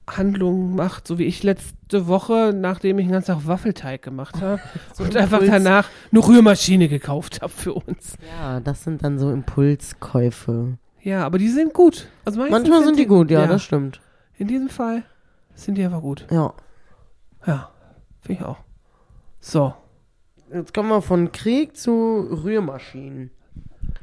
Handlungen 0.08 0.74
macht, 0.74 1.06
so 1.06 1.18
wie 1.18 1.24
ich 1.24 1.42
letzte 1.42 2.06
Woche, 2.06 2.52
nachdem 2.54 2.98
ich 2.98 3.06
den 3.06 3.12
ganzen 3.12 3.34
Tag 3.34 3.46
Waffelteig 3.46 4.02
gemacht 4.02 4.40
habe 4.40 4.60
und 4.98 5.16
einfach 5.16 5.40
Impuls. 5.40 5.62
danach 5.62 5.88
eine 6.10 6.26
Rührmaschine 6.26 6.88
gekauft 6.88 7.40
habe 7.40 7.52
für 7.52 7.74
uns. 7.74 8.16
Ja, 8.38 8.60
das 8.60 8.82
sind 8.84 9.04
dann 9.04 9.18
so 9.18 9.30
Impulskäufe. 9.30 10.78
Ja, 11.02 11.24
aber 11.24 11.38
die 11.38 11.48
sind 11.48 11.72
gut. 11.74 12.08
Also 12.24 12.40
Manchmal 12.48 12.84
sind 12.84 12.98
die 12.98 13.06
gut, 13.06 13.30
ja, 13.30 13.42
ja. 13.42 13.46
das 13.46 13.62
stimmt. 13.62 14.00
In 14.38 14.48
diesem 14.48 14.68
Fall 14.68 15.02
sind 15.54 15.76
die 15.76 15.84
einfach 15.84 16.00
gut. 16.00 16.26
Ja. 16.30 16.54
Ja, 17.46 17.70
finde 18.20 18.40
ich 18.40 18.46
auch. 18.46 18.58
So. 19.40 19.74
Jetzt 20.52 20.74
kommen 20.74 20.90
wir 20.90 21.02
von 21.02 21.32
Krieg 21.32 21.76
zu 21.76 22.28
Rührmaschinen. 22.44 23.30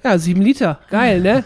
Ja, 0.03 0.17
sieben 0.17 0.41
Liter. 0.41 0.79
Geil, 0.89 1.21
ne? 1.21 1.43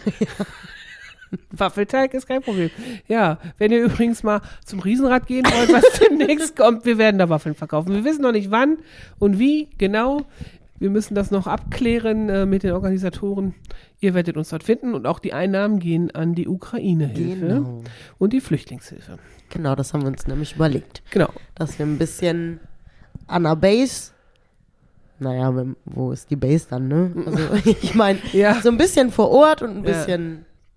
Waffelteig 1.50 2.14
ist 2.14 2.26
kein 2.26 2.42
Problem. 2.42 2.70
Ja, 3.08 3.38
wenn 3.58 3.72
ihr 3.72 3.84
übrigens 3.84 4.22
mal 4.22 4.40
zum 4.64 4.80
Riesenrad 4.80 5.26
gehen 5.26 5.44
wollt, 5.44 5.72
was 5.72 6.00
demnächst 6.08 6.56
kommt, 6.56 6.84
wir 6.84 6.98
werden 6.98 7.18
da 7.18 7.28
Waffeln 7.28 7.54
verkaufen. 7.54 7.92
Wir 7.92 8.04
wissen 8.04 8.22
noch 8.22 8.32
nicht 8.32 8.50
wann 8.50 8.78
und 9.18 9.38
wie 9.38 9.68
genau. 9.78 10.22
Wir 10.78 10.90
müssen 10.90 11.14
das 11.14 11.30
noch 11.30 11.46
abklären 11.46 12.28
äh, 12.28 12.46
mit 12.46 12.62
den 12.64 12.72
Organisatoren. 12.72 13.54
Ihr 14.00 14.12
werdet 14.14 14.36
uns 14.36 14.48
dort 14.48 14.64
finden 14.64 14.94
und 14.94 15.06
auch 15.06 15.18
die 15.20 15.32
Einnahmen 15.32 15.78
gehen 15.78 16.10
an 16.14 16.34
die 16.34 16.48
Ukraine-Hilfe 16.48 17.46
Genau. 17.46 17.82
und 18.18 18.32
die 18.32 18.40
Flüchtlingshilfe. 18.40 19.18
Genau, 19.50 19.74
das 19.76 19.94
haben 19.94 20.02
wir 20.02 20.08
uns 20.08 20.26
nämlich 20.26 20.54
überlegt. 20.56 21.02
Genau. 21.10 21.28
Dass 21.54 21.78
wir 21.78 21.86
ein 21.86 21.96
bisschen 21.98 22.58
an 23.28 23.44
der 23.44 23.54
Base, 23.56 24.10
naja, 25.20 25.54
wo 25.84 26.10
ist 26.12 26.30
die 26.30 26.36
Base 26.36 26.66
dann, 26.68 26.88
ne? 26.88 27.12
Also 27.24 27.54
ich 27.82 27.94
meine, 27.94 28.18
Ja. 28.32 28.60
so 28.60 28.68
ein 28.68 28.76
bisschen 28.76 29.10
vor 29.12 29.30
Ort 29.30 29.62
und 29.62 29.78
ein 29.78 29.84
Ja. 29.84 29.92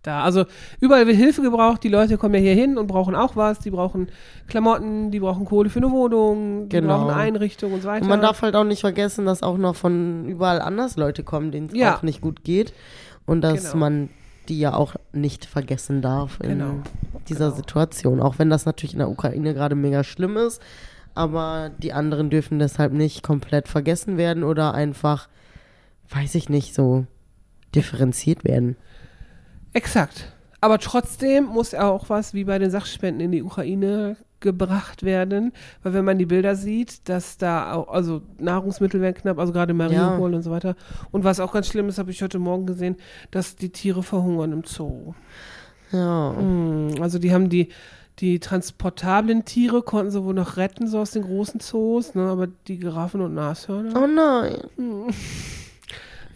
Da, 0.03 0.23
also 0.23 0.45
überall 0.79 1.05
wird 1.07 1.17
Hilfe 1.17 1.41
gebraucht. 1.41 1.83
Die 1.83 1.89
Leute 1.89 2.17
kommen 2.17 2.33
ja 2.35 2.39
hier 2.39 2.53
hin 2.53 2.77
und 2.77 2.87
brauchen 2.87 3.15
auch 3.15 3.35
was. 3.35 3.59
Die 3.59 3.71
brauchen 3.71 4.07
Klamotten, 4.47 5.11
die 5.11 5.19
brauchen 5.19 5.43
Kohle 5.45 5.69
für 5.69 5.79
eine 5.79 5.91
Wohnung, 5.91 6.69
die 6.69 6.77
Genau. 6.77 6.99
brauchen 6.99 7.13
Einrichtungen 7.13 7.75
und 7.75 7.81
so 7.81 7.87
weiter. 7.89 8.03
und 8.03 8.09
man 8.09 8.21
darf 8.21 8.41
halt 8.41 8.55
auch 8.55 8.63
nicht 8.63 8.81
vergessen, 8.81 9.25
dass 9.25 9.43
auch 9.43 9.57
noch 9.57 9.75
von 9.75 10.27
überall 10.29 10.61
anders 10.61 10.95
Leute 10.97 11.23
kommen, 11.23 11.51
denen 11.51 11.67
es 11.67 11.73
Ja. 11.75 11.95
auch 11.97 12.03
nicht 12.03 12.21
gut 12.21 12.43
geht. 12.43 12.73
Und 13.25 13.41
dass 13.41 13.71
Genau. 13.73 13.77
man 13.77 14.09
die 14.47 14.59
ja 14.59 14.73
auch 14.73 14.95
nicht 15.11 15.43
vergessen 15.45 16.01
darf 16.01 16.39
in 16.41 16.51
Genau. 16.51 16.73
dieser 17.27 17.47
Genau. 17.47 17.57
Situation. 17.57 18.21
Auch 18.21 18.39
wenn 18.39 18.49
das 18.49 18.65
natürlich 18.65 18.93
in 18.93 18.99
der 18.99 19.09
Ukraine 19.09 19.53
gerade 19.53 19.75
mega 19.75 20.05
schlimm 20.05 20.37
ist. 20.37 20.61
Aber 21.15 21.71
die 21.79 21.91
anderen 21.91 22.29
dürfen 22.29 22.59
deshalb 22.59 22.93
nicht 22.93 23.23
komplett 23.23 23.67
vergessen 23.67 24.15
werden 24.17 24.43
oder 24.45 24.73
einfach, 24.73 25.27
weiß 26.09 26.35
ich 26.35 26.47
nicht, 26.47 26.73
so 26.75 27.05
differenziert 27.75 28.43
werden. 28.45 28.77
Exakt. 29.77 30.33
Aber 30.59 30.79
trotzdem 30.79 31.45
muss 31.45 31.75
auch 31.75 32.09
was 32.09 32.33
wie 32.33 32.45
bei 32.45 32.57
den 32.57 32.71
Sachspenden 32.71 33.21
in 33.25 33.31
die 33.31 33.43
Ukraine 33.43 34.17
gebracht 34.39 35.03
werden, 35.03 35.51
weil 35.83 35.93
wenn 35.93 36.03
man 36.05 36.17
die 36.17 36.25
Bilder 36.25 36.55
sieht, 36.55 37.07
dass 37.09 37.37
da 37.37 37.73
auch, 37.73 37.87
also 37.89 38.23
Nahrungsmittel 38.39 38.99
werden 39.01 39.15
knapp, 39.15 39.37
also 39.37 39.53
gerade 39.53 39.75
Mariupol 39.75 40.33
und 40.33 40.41
so 40.41 40.49
weiter. 40.49 40.75
Und 41.11 41.23
was 41.23 41.39
auch 41.39 41.51
ganz 41.53 41.67
schlimm 41.67 41.89
ist, 41.89 41.99
habe 41.99 42.09
ich 42.09 42.23
heute 42.23 42.39
Morgen 42.39 42.65
gesehen, 42.65 42.95
dass 43.29 43.55
die 43.55 43.69
Tiere 43.69 44.01
verhungern 44.01 44.51
im 44.51 44.63
Zoo. 44.63 45.13
Ja. 45.91 46.31
Mm, 46.33 47.01
Also 47.01 47.19
die 47.19 47.31
haben 47.31 47.49
die, 47.49 47.69
die 48.17 48.39
transportablen 48.39 49.45
Tiere 49.45 49.83
konnten 49.83 50.11
sie 50.11 50.23
wohl 50.23 50.33
noch 50.33 50.57
retten, 50.57 50.87
so 50.87 50.99
aus 50.99 51.11
den 51.11 51.21
großen 51.23 51.59
Zoos, 51.59 52.15
ne? 52.15 52.23
aber 52.23 52.47
die 52.67 52.79
Giraffen 52.79 53.21
und 53.21 53.35
Nashörner 53.35 53.93
Oh 53.95 54.07
nein. 54.07 55.13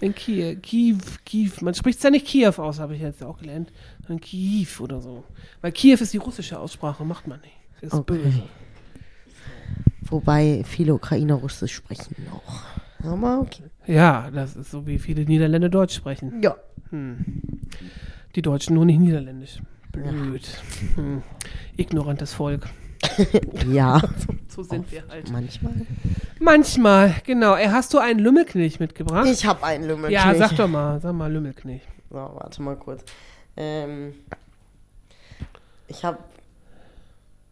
In 0.01 0.13
Kiew, 0.15 0.55
Kiew, 0.61 0.97
Kiew, 1.25 1.51
man 1.61 1.73
spricht 1.73 1.97
es 1.97 2.03
ja 2.03 2.09
nicht 2.09 2.25
Kiew 2.25 2.53
aus, 2.57 2.79
habe 2.79 2.95
ich 2.95 3.01
jetzt 3.01 3.23
auch 3.23 3.37
gelernt, 3.39 3.71
sondern 4.05 4.21
Kiew 4.21 4.67
oder 4.79 4.99
so. 4.99 5.23
Weil 5.61 5.71
Kiew 5.71 5.97
ist 5.99 6.13
die 6.13 6.17
russische 6.17 6.59
Aussprache, 6.59 7.05
macht 7.05 7.27
man 7.27 7.39
nicht. 7.41 7.53
Ist 7.81 7.93
Okay. 7.93 8.17
böse. 8.17 8.43
Wobei 10.01 10.63
viele 10.65 10.93
Ukrainer 10.93 11.35
Russisch 11.35 11.73
sprechen 11.73 12.15
auch. 12.33 13.05
Aber 13.05 13.39
okay. 13.39 13.63
Ja, 13.87 14.29
das 14.31 14.55
ist 14.55 14.71
so 14.71 14.85
wie 14.85 14.99
viele 14.99 15.23
Niederländer 15.23 15.69
Deutsch 15.69 15.95
sprechen. 15.95 16.41
Ja. 16.43 16.55
Die 18.35 18.41
Deutschen 18.41 18.75
nur 18.75 18.85
nicht 18.85 18.99
Niederländisch. 18.99 19.59
Blöd. 19.91 20.47
Hm. 20.95 21.23
Ignorantes 21.77 22.33
Volk. 22.33 22.67
Ja. 23.67 24.01
So 24.47 24.63
sind 24.63 24.91
wir 24.91 25.03
halt. 25.07 25.31
Manchmal. 25.31 25.73
Manchmal, 26.39 27.15
genau. 27.25 27.55
Ey, 27.55 27.67
hast 27.67 27.93
du 27.93 27.99
einen 27.99 28.19
Lümmelknilch 28.19 28.79
mitgebracht? 28.79 29.27
Ich 29.27 29.45
habe 29.45 29.63
einen 29.63 29.85
Lümmelknilch. 29.85 30.23
ja, 30.25 30.35
sag 30.35 30.55
doch 30.57 30.67
mal, 30.67 30.99
sag 30.99 31.13
mal 31.13 31.31
Lümmelknilch. 31.31 31.83
So, 32.09 32.15
warte 32.17 32.61
mal 32.61 32.75
kurz. 32.75 33.03
Ähm, 33.55 34.13
ich 35.87 36.03
habe 36.03 36.17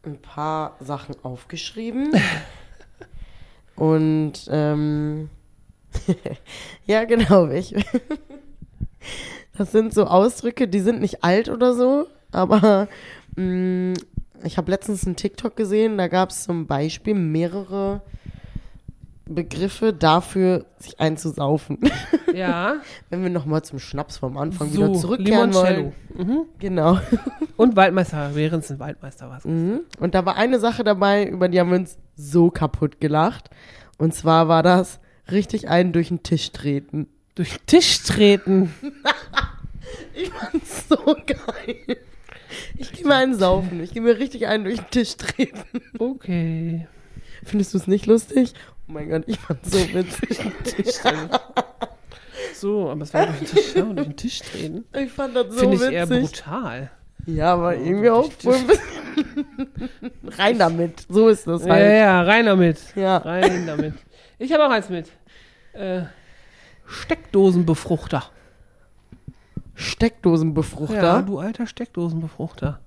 ein 0.05 0.17
paar 0.21 0.75
Sachen 0.79 1.15
aufgeschrieben. 1.23 2.11
Und 3.75 4.33
ähm, 4.49 5.29
ja, 6.85 7.05
genau. 7.05 7.47
Ich, 7.49 7.73
das 9.57 9.71
sind 9.71 9.93
so 9.93 10.05
Ausdrücke, 10.05 10.67
die 10.67 10.81
sind 10.81 10.99
nicht 11.01 11.23
alt 11.23 11.47
oder 11.49 11.73
so, 11.73 12.07
aber 12.31 12.87
mh, 13.35 13.93
ich 14.43 14.57
habe 14.57 14.71
letztens 14.71 15.05
einen 15.05 15.15
TikTok 15.15 15.55
gesehen, 15.55 15.97
da 15.97 16.07
gab 16.07 16.29
es 16.29 16.43
zum 16.43 16.67
Beispiel 16.67 17.13
mehrere 17.15 18.01
Begriffe 19.25 19.93
dafür, 19.93 20.65
sich 20.77 20.99
einzusaufen. 20.99 21.77
Ja. 22.31 22.75
Wenn 23.09 23.23
wir 23.23 23.31
nochmal 23.31 23.63
zum 23.63 23.79
Schnaps 23.79 24.17
vom 24.17 24.37
Anfang 24.37 24.69
so, 24.69 24.75
wieder 24.75 24.93
zurückkehren 24.93 25.49
Limoncello. 25.49 25.93
wollen. 26.15 26.27
Mhm. 26.27 26.45
Genau. 26.59 26.99
Und 27.57 27.75
Waldmeister, 27.75 28.35
während 28.35 28.63
es 28.63 28.71
ein 28.71 28.77
Waldmeister 28.77 29.27
war. 29.29 29.39
Mhm. 29.47 29.79
Und 29.99 30.13
da 30.13 30.27
war 30.27 30.35
eine 30.35 30.59
Sache 30.59 30.83
dabei, 30.83 31.27
über 31.27 31.49
die 31.49 31.59
haben 31.59 31.71
wir 31.71 31.79
uns 31.79 31.97
so 32.15 32.51
kaputt 32.51 33.01
gelacht. 33.01 33.49
Und 33.97 34.13
zwar 34.13 34.47
war 34.47 34.61
das 34.61 34.99
richtig 35.31 35.69
einen 35.69 35.91
durch 35.91 36.09
den 36.09 36.21
Tisch 36.21 36.51
treten. 36.51 37.07
Durch 37.33 37.57
den 37.57 37.65
Tisch 37.65 38.03
treten. 38.03 38.73
Ich 40.13 40.29
fand's 40.29 40.87
so 40.87 40.97
geil. 41.25 41.97
Ich 42.79 42.91
gehe 42.93 43.05
mir 43.05 43.15
einen 43.15 43.35
saufen. 43.37 43.81
Ich 43.83 43.91
gehe 43.93 44.01
mir 44.01 44.17
richtig 44.17 44.47
einen 44.47 44.63
durch 44.63 44.77
den 44.77 44.89
Tisch 44.89 45.17
treten. 45.17 45.59
Okay. 45.99 46.87
Findest 47.43 47.73
du 47.73 47.77
es 47.77 47.87
nicht 47.87 48.05
lustig? 48.05 48.53
Oh 48.87 48.91
mein 48.93 49.09
Gott, 49.09 49.23
ich 49.27 49.37
fand's 49.39 49.71
so 49.71 49.77
witzig. 49.93 50.39
So, 52.55 52.89
aber 52.89 53.03
es 53.03 53.13
war 53.13 53.25
durch 53.27 53.37
den 53.39 53.47
Tisch, 53.47 53.75
ja, 53.75 53.81
durch 53.83 54.07
den 54.07 54.17
Tisch 54.17 54.39
treten. 54.39 54.85
Ich 54.97 55.11
fand 55.11 55.35
das 55.35 55.47
so 55.47 55.59
Finde 55.59 55.75
ich 55.75 55.81
witzig. 55.81 55.93
eher 55.95 56.07
brutal. 56.07 56.91
ja, 57.25 57.53
aber 57.53 57.75
Ja, 57.75 57.81
irgendwie 57.85 58.09
auch 58.09 58.29
wohl 58.43 58.55
ein 58.55 58.67
bisschen. 58.67 60.09
Rein 60.37 60.59
damit. 60.59 61.05
So 61.09 61.29
ist 61.29 61.47
das 61.47 61.65
Ja, 61.65 61.73
halt. 61.73 61.91
ja, 61.93 62.21
rein 62.21 62.45
damit. 62.45 62.77
Ja. 62.95 63.17
Rein 63.17 63.65
damit. 63.67 63.93
Ich 64.39 64.51
habe 64.53 64.65
auch 64.65 64.71
eins 64.71 64.89
mit. 64.89 65.09
Äh, 65.73 66.03
Steckdosenbefruchter. 66.87 68.23
Steckdosenbefruchter. 69.79 70.95
Ja, 70.95 71.21
du 71.21 71.39
alter 71.39 71.65
Steckdosenbefruchter. 71.65 72.79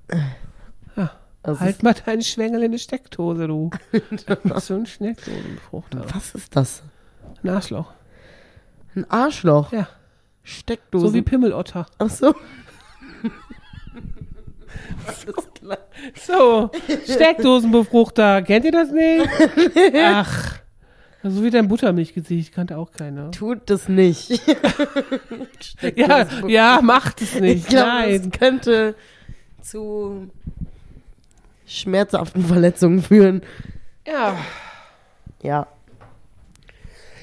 Das 1.42 1.58
halt 1.58 1.82
mal 1.82 1.92
deinen 1.94 2.22
Schwengel 2.22 2.60
in 2.60 2.66
eine 2.66 2.78
Steckdose, 2.78 3.48
du. 3.48 3.70
Was 4.44 4.68
so 4.68 4.74
ein 4.74 4.86
Steckdosenbefruchter. 4.86 6.04
was 6.14 6.34
ist 6.36 6.54
das? 6.54 6.82
Ein 7.42 7.48
Arschloch. 7.48 7.92
Ein 8.94 9.10
Arschloch. 9.10 9.72
Ja, 9.72 9.88
Steckdosen. 10.44 11.08
so 11.08 11.14
wie 11.14 11.22
Pimmelotter. 11.22 11.86
Ach 11.98 12.10
so. 12.10 12.34
So, 16.14 16.70
Steckdosenbefruchter. 17.04 18.42
Kennt 18.42 18.64
ihr 18.64 18.72
das 18.72 18.90
nicht? 18.90 19.28
Ach, 19.96 20.58
so 21.30 21.42
wie 21.44 21.50
dein 21.50 21.68
Buttermilchgesicht. 21.68 22.52
Kannte 22.54 22.76
auch 22.78 22.92
keiner. 22.92 23.30
Tut 23.30 23.70
es 23.70 23.88
nicht. 23.88 24.40
Ja, 25.96 26.26
ja, 26.46 26.80
macht 26.82 27.20
es 27.22 27.34
Ich 27.34 27.40
nicht. 27.40 27.68
glaube, 27.68 27.86
Nein. 27.88 28.10
es 28.32 28.38
könnte 28.38 28.94
zu 29.60 30.28
schmerzhaften 31.66 32.44
Verletzungen 32.44 33.02
führen. 33.02 33.42
Ja. 34.06 34.36
Ja, 35.42 35.66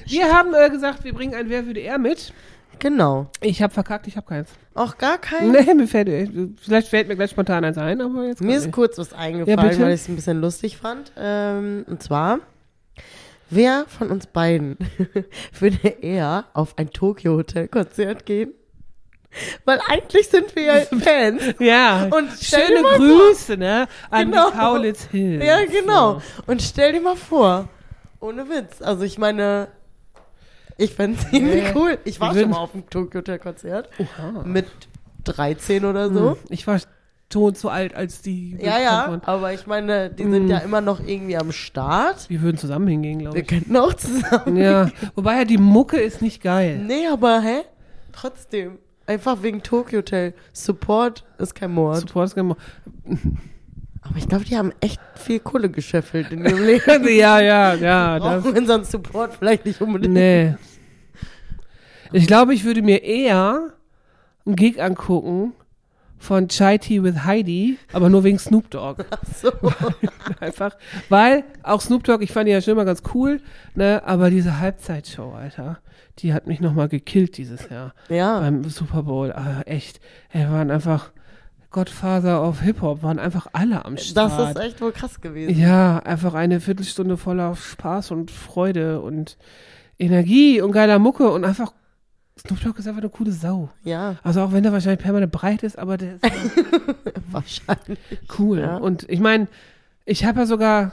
Wir 0.06 0.30
haben 0.32 0.52
äh, 0.54 0.68
gesagt, 0.70 1.04
wir 1.04 1.14
bringen 1.14 1.34
ein 1.34 1.48
Wer 1.48 1.64
würde 1.66 1.80
er 1.80 1.96
mit. 1.98 2.32
genau. 2.78 3.28
Ich 3.40 3.62
habe 3.62 3.72
verkackt, 3.72 4.06
ich 4.06 4.16
habe 4.16 4.26
keins. 4.26 4.50
Auch 4.74 4.98
gar 4.98 5.16
kein. 5.18 5.52
Nee, 5.52 5.72
mir 5.74 5.86
fällt, 5.86 6.08
äh, 6.08 6.28
vielleicht 6.60 6.88
fällt 6.88 7.08
mir 7.08 7.16
gleich 7.16 7.30
spontan 7.30 7.64
eins 7.64 7.78
ein, 7.78 8.00
aber 8.02 8.26
jetzt 8.26 8.40
Mir 8.42 8.48
grad 8.48 8.56
ist 8.58 8.64
nicht. 8.66 8.74
kurz 8.74 8.98
was 8.98 9.10
Ja, 9.12 9.16
eingefallen, 9.18 9.70
bitte. 9.70 9.82
weil 9.82 9.94
ich 9.94 10.00
es 10.02 10.08
ein 10.08 10.16
bisschen 10.16 10.40
lustig 10.40 10.76
fand. 10.76 11.12
Ähm, 11.16 11.84
und 11.88 12.02
zwar, 12.02 12.40
wer 13.50 13.84
von 13.88 14.10
uns 14.10 14.26
beiden 14.26 14.76
würde 15.58 15.88
eher 15.88 16.46
auf 16.54 16.78
ein 16.78 16.90
Tokyo-Hotel-Konzert 16.90 18.24
gehen? 18.26 18.52
Weil 19.64 19.80
eigentlich 19.88 20.28
sind 20.28 20.56
wir 20.56 20.62
ja 20.64 20.74
Fans. 21.00 21.42
Ja, 21.60 22.08
Und 22.10 22.30
schöne 22.32 22.82
Grüße, 22.96 23.56
ne? 23.56 23.86
An 24.10 24.30
Genau. 24.30 24.50
die 24.50 24.56
Kaulitz 24.56 25.04
Hills. 25.10 25.44
Ja, 25.44 25.64
genau. 25.66 26.20
Und 26.46 26.62
stell 26.62 26.92
dir 26.94 27.00
mal 27.00 27.14
vor, 27.16 27.68
ohne 28.20 28.48
Witz. 28.48 28.82
Also 28.82 29.04
ich 29.04 29.18
meine, 29.18 29.68
ich 30.76 30.94
fände 30.94 31.18
es 31.20 31.26
irgendwie 31.32 31.60
Nee. 31.60 31.72
cool. 31.76 31.98
Ich 32.04 32.20
war 32.20 32.34
Wir 32.34 32.42
schon 32.42 32.50
mal 32.50 32.58
auf 32.58 32.72
dem 32.72 32.88
Tokyo 32.90 33.18
Hotel 33.20 33.38
Konzert. 33.38 33.88
Oha. 33.98 34.42
Mit 34.44 34.66
13 35.24 35.84
oder 35.84 36.10
so. 36.12 36.30
Hm, 36.32 36.36
Ich 36.48 36.66
war 36.66 36.80
schon 37.32 37.54
zu 37.54 37.68
alt, 37.68 37.94
als 37.94 38.22
die. 38.22 38.56
Ja, 38.60 38.78
ja, 38.80 39.20
aber 39.24 39.52
ich 39.52 39.66
meine, 39.66 40.10
die 40.10 40.24
sind 40.24 40.46
Mm. 40.46 40.50
ja 40.50 40.58
immer 40.58 40.80
noch 40.80 41.00
irgendwie 41.00 41.36
am 41.36 41.52
Start. 41.52 42.28
Wir 42.28 42.40
würden 42.42 42.56
zusammen 42.56 42.88
hingehen, 42.88 43.20
glaube 43.20 43.36
Wir 43.36 43.42
ich. 43.42 43.48
könnten 43.48 43.76
auch 43.76 43.94
zusammen. 43.94 44.56
Ja, 44.56 44.90
wobei 45.14 45.36
ja 45.36 45.44
die 45.44 45.58
Mucke 45.58 45.98
ist 45.98 46.22
nicht 46.22 46.42
geil. 46.42 46.78
Nee, 46.84 47.06
aber 47.06 47.40
hä? 47.40 47.62
Trotzdem. 48.12 48.78
Einfach 49.06 49.42
wegen 49.42 49.62
Tokyo 49.62 49.98
Hotel. 49.98 50.34
Support 50.52 51.24
ist 51.38 51.54
kein 51.54 51.72
Mord. 51.72 51.98
Support 52.00 52.26
ist 52.28 52.34
kein 52.34 52.50
Aber 52.50 54.16
ich 54.16 54.28
glaube, 54.28 54.44
die 54.44 54.56
haben 54.56 54.72
echt 54.80 55.00
viel 55.16 55.40
Kohle 55.40 55.68
gescheffelt 55.68 56.30
in 56.32 56.44
ihrem 56.44 56.64
Leben. 56.64 57.08
Ja, 57.08 57.40
ja, 57.40 57.74
ja. 57.74 58.18
Das, 58.18 58.42
Brauchen 58.44 58.58
unseren 58.58 58.84
Support 58.84 59.34
vielleicht 59.34 59.64
nicht 59.66 59.80
unbedingt. 59.80 60.14
nee. 60.14 60.54
Ich 62.12 62.26
glaube, 62.26 62.54
ich 62.54 62.64
würde 62.64 62.82
mir 62.82 63.02
eher 63.04 63.68
einen 64.46 64.56
Gig 64.56 64.82
angucken 64.82 65.52
von 66.20 66.46
Chai 66.48 66.78
Tea 66.78 67.02
with 67.02 67.24
Heidi, 67.24 67.78
aber 67.92 68.08
nur 68.10 68.22
wegen 68.22 68.38
Snoop 68.38 68.70
Dogg. 68.70 69.02
So. 69.40 69.50
Einfach, 70.40 70.76
weil 71.08 71.42
auch 71.64 71.80
Snoop 71.80 72.04
Dogg, 72.04 72.22
ich 72.22 72.30
fand 72.30 72.46
die 72.46 72.52
ja 72.52 72.60
schon 72.60 72.72
immer 72.72 72.84
ganz 72.84 73.02
cool, 73.14 73.40
ne, 73.74 74.02
aber 74.04 74.30
diese 74.30 74.60
Halbzeitshow, 74.60 75.32
Alter, 75.32 75.78
die 76.18 76.32
hat 76.34 76.46
mich 76.46 76.60
nochmal 76.60 76.88
gekillt 76.88 77.36
dieses 77.38 77.68
Jahr 77.70 77.94
Ja. 78.10 78.38
beim 78.40 78.62
Super 78.68 79.02
Bowl. 79.04 79.32
Ah, 79.32 79.62
echt, 79.64 79.98
er 80.30 80.52
waren 80.52 80.70
einfach 80.70 81.10
Godfather 81.70 82.42
of 82.46 82.60
Hip 82.60 82.82
Hop, 82.82 83.02
waren 83.02 83.18
einfach 83.18 83.46
alle 83.52 83.84
am 83.84 83.94
Das 83.96 84.06
Start. 84.06 84.56
ist 84.56 84.62
echt 84.62 84.80
wohl 84.80 84.92
krass 84.92 85.20
gewesen. 85.20 85.58
Ja, 85.58 85.98
einfach 86.00 86.34
eine 86.34 86.60
Viertelstunde 86.60 87.16
voller 87.16 87.54
Spaß 87.56 88.10
und 88.10 88.30
Freude 88.30 89.00
und 89.00 89.38
Energie 89.98 90.60
und 90.60 90.72
geiler 90.72 90.98
Mucke 90.98 91.30
und 91.30 91.44
einfach 91.44 91.72
Snoop 92.40 92.60
Dogg 92.62 92.78
ist 92.78 92.86
einfach 92.88 93.00
eine 93.02 93.10
coole 93.10 93.32
Sau. 93.32 93.70
Ja, 93.84 94.16
Also 94.22 94.40
auch 94.42 94.52
wenn 94.52 94.62
der 94.62 94.72
wahrscheinlich 94.72 95.00
permanent 95.00 95.30
breit 95.32 95.62
ist, 95.62 95.78
aber 95.78 95.96
der 95.96 96.14
ist 96.14 96.22
wahrscheinlich. 97.30 97.98
cool. 98.38 98.60
Ja. 98.60 98.76
Und 98.76 99.08
ich 99.10 99.20
meine, 99.20 99.46
ich 100.06 100.24
habe 100.24 100.40
ja 100.40 100.46
sogar 100.46 100.92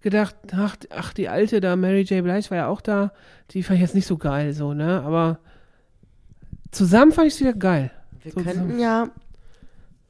gedacht, 0.00 0.34
ach, 0.54 0.76
ach, 0.90 1.12
die 1.14 1.28
alte 1.28 1.60
da, 1.60 1.76
Mary 1.76 2.02
J. 2.02 2.22
Blige 2.22 2.50
war 2.50 2.56
ja 2.58 2.66
auch 2.66 2.80
da, 2.80 3.12
die 3.52 3.62
fand 3.62 3.76
ich 3.76 3.82
jetzt 3.82 3.94
nicht 3.94 4.06
so 4.06 4.16
geil, 4.18 4.52
so, 4.52 4.74
ne? 4.74 5.02
Aber 5.02 5.38
zusammen 6.70 7.12
fand 7.12 7.28
ich 7.28 7.34
sie 7.34 7.44
wieder 7.44 7.54
geil. 7.56 7.90
Wir 8.22 8.32
So 8.32 8.40
könnten 8.40 8.78
ja 8.78 9.08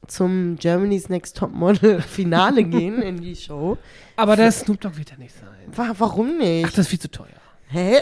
zum 0.07 0.57
Germany's 0.57 1.09
Next 1.09 1.37
Top 1.37 1.53
Model 1.53 2.01
Finale 2.01 2.63
gehen 2.63 3.01
in 3.01 3.21
die 3.21 3.35
Show. 3.35 3.77
Aber 4.17 4.35
der 4.35 4.51
Snoop 4.51 4.81
Dogg 4.81 4.97
wird 4.97 5.11
ja 5.11 5.17
nicht 5.17 5.33
sein. 5.35 5.47
Wa- 5.75 5.95
Warum 5.97 6.37
nicht? 6.37 6.65
Ach, 6.65 6.71
das 6.71 6.79
ist 6.79 6.87
viel 6.89 6.99
zu 6.99 7.09
teuer. 7.11 7.27
Hä? 7.73 8.01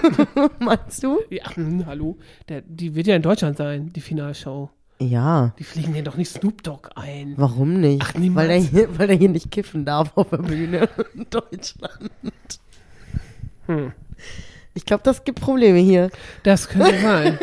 Meinst 0.60 1.02
du? 1.02 1.20
Ja, 1.28 1.54
hm, 1.54 1.84
hallo. 1.84 2.16
Der, 2.48 2.62
die 2.62 2.94
wird 2.94 3.06
ja 3.06 3.14
in 3.16 3.20
Deutschland 3.20 3.58
sein, 3.58 3.90
die 3.92 4.00
Finalshow. 4.00 4.70
Ja. 4.98 5.52
Die 5.58 5.64
fliegen 5.64 5.92
den 5.92 6.06
doch 6.06 6.16
nicht 6.16 6.30
Snoop 6.30 6.62
Dogg 6.62 6.88
ein. 6.94 7.34
Warum 7.36 7.80
nicht? 7.80 8.02
Ach, 8.02 8.14
niemals. 8.14 8.48
weil, 8.48 8.56
er 8.56 8.62
hier, 8.62 8.98
weil 8.98 9.10
er 9.10 9.16
hier 9.16 9.28
nicht 9.28 9.50
kiffen 9.50 9.84
darf 9.84 10.16
auf 10.16 10.30
der 10.30 10.38
Bühne 10.38 10.88
in 11.14 11.26
Deutschland. 11.28 12.10
Hm. 13.66 13.92
Ich 14.72 14.86
glaube, 14.86 15.02
das 15.04 15.24
gibt 15.24 15.38
Probleme 15.38 15.80
hier. 15.80 16.10
Das 16.42 16.70
könnte 16.70 16.98
sein. 17.00 17.38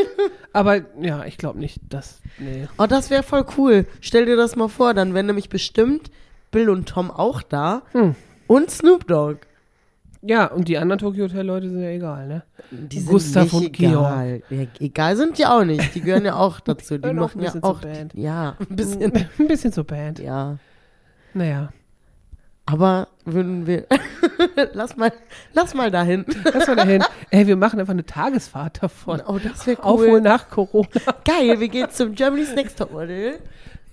Aber 0.54 0.82
ja, 1.00 1.26
ich 1.26 1.38
glaube 1.38 1.60
nicht, 1.60 1.80
dass. 1.90 2.22
Nee. 2.40 2.68
Oh, 2.80 2.88
das 2.88 3.12
wäre 3.12 3.22
voll 3.22 3.46
cool. 3.56 3.86
Stell 4.02 4.26
dir 4.26 4.36
das 4.36 4.56
mal 4.56 4.70
vor, 4.70 4.96
dann 4.96 5.14
wären 5.14 5.28
nämlich 5.28 5.50
bestimmt 5.50 6.10
Bill 6.50 6.72
und 6.72 6.90
Tom 6.90 7.12
auch 7.12 7.44
da. 7.44 7.84
Hm. 7.92 8.16
Und 8.48 8.72
Snoop 8.72 9.06
Dogg. 9.06 9.42
Ja, 10.22 10.48
und 10.48 10.68
die 10.68 10.78
anderen 10.78 11.00
Tokyo 11.00 11.26
Hotel 11.26 11.46
Leute 11.46 11.70
sind 11.70 11.82
ja 11.82 11.90
egal, 11.90 12.28
ne? 12.28 12.44
Die 12.72 13.04
Gustav 13.06 13.50
sind 13.50 13.54
und 13.54 13.62
nicht 13.64 13.80
egal. 13.80 14.42
Ja, 14.50 14.66
egal 14.80 15.16
sind 15.16 15.38
die 15.38 15.46
auch 15.46 15.64
nicht. 15.64 15.94
Die 15.96 16.02
gehören 16.02 16.26
ja 16.26 16.36
auch 16.36 16.60
dazu. 16.62 16.98
Die 16.98 17.08
auch 17.08 17.14
machen 17.14 17.40
ein 17.40 17.46
ja 17.46 17.64
auch. 17.64 17.80
Band. 17.82 18.14
Ja, 18.16 18.56
ein 18.70 18.76
bisschen. 18.76 19.14
Ein 19.40 19.48
bisschen 19.48 19.72
zur 19.72 19.84
Band. 19.86 20.20
Ja. 20.20 20.58
Naja. 21.34 21.70
Aber 22.66 23.08
würden 23.24 23.66
wir. 23.66 23.86
lass 24.74 24.98
mal, 24.98 25.14
lass 25.54 25.74
mal 25.74 25.90
dahin. 25.90 26.26
Lass 26.54 26.68
mal 26.68 26.76
dahin. 26.76 27.04
Ey, 27.30 27.48
wir 27.48 27.56
machen 27.56 27.80
einfach 27.80 27.94
eine 27.94 28.06
Tagesfahrt 28.06 28.84
davon. 28.84 29.22
Oh, 29.26 29.38
das 29.42 29.66
wäre 29.68 29.82
Aufholen 29.84 30.12
cool. 30.16 30.22
nach 30.22 30.50
Corona. 30.50 30.88
Geil, 31.24 31.60
wir 31.60 31.70
gehen 31.70 31.88
zum 31.92 32.14
Germany's 32.14 32.54
Next 32.56 32.78
Top 32.78 32.92
Model. 32.92 33.40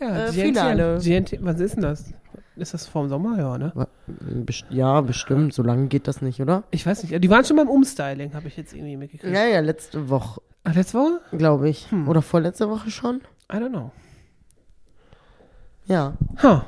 Ja, 0.00 0.26
Äh, 0.26 0.30
GNT, 0.32 0.34
Finale. 0.34 0.98
GNT, 1.00 1.38
was 1.44 1.60
ist 1.60 1.76
denn 1.76 1.82
das? 1.82 2.12
Ist 2.56 2.74
das 2.74 2.86
vorm 2.88 3.08
Sommer? 3.08 3.38
Ja, 3.38 3.58
ne? 3.58 3.72
Best- 4.06 4.66
Ja, 4.70 5.00
bestimmt. 5.00 5.54
So 5.54 5.62
lange 5.62 5.86
geht 5.88 6.06
das 6.08 6.20
nicht, 6.22 6.40
oder? 6.40 6.64
Ich 6.70 6.84
weiß 6.86 7.02
nicht. 7.04 7.22
Die 7.22 7.30
waren 7.30 7.44
schon 7.44 7.56
beim 7.56 7.68
Umstyling, 7.68 8.34
habe 8.34 8.48
ich 8.48 8.56
jetzt 8.56 8.72
irgendwie 8.74 8.96
mitgekriegt. 8.96 9.34
Ja, 9.34 9.44
ja, 9.46 9.60
letzte 9.60 10.08
Woche, 10.10 10.40
Ach, 10.64 10.74
letzte 10.74 10.98
Woche? 10.98 11.20
glaube 11.36 11.68
ich. 11.68 11.90
Hm. 11.90 12.08
Oder 12.08 12.22
vorletzte 12.22 12.68
Woche 12.68 12.90
schon? 12.90 13.22
I 13.52 13.56
don't 13.56 13.70
know. 13.70 13.90
Ja. 15.86 16.14
Huh. 16.42 16.60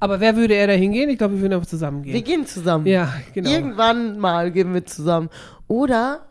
Aber 0.00 0.20
wer 0.20 0.36
würde 0.36 0.54
er 0.54 0.68
da 0.68 0.74
hingehen? 0.74 1.10
Ich 1.10 1.18
glaube, 1.18 1.34
wir 1.34 1.40
würden 1.42 1.54
einfach 1.54 1.66
zusammen 1.68 2.02
gehen. 2.02 2.14
Wir 2.14 2.22
gehen 2.22 2.46
zusammen. 2.46 2.86
ja, 2.86 3.12
genau. 3.34 3.50
Irgendwann 3.50 4.18
mal 4.18 4.52
gehen 4.52 4.72
wir 4.72 4.86
zusammen. 4.86 5.28
Oder 5.66 6.26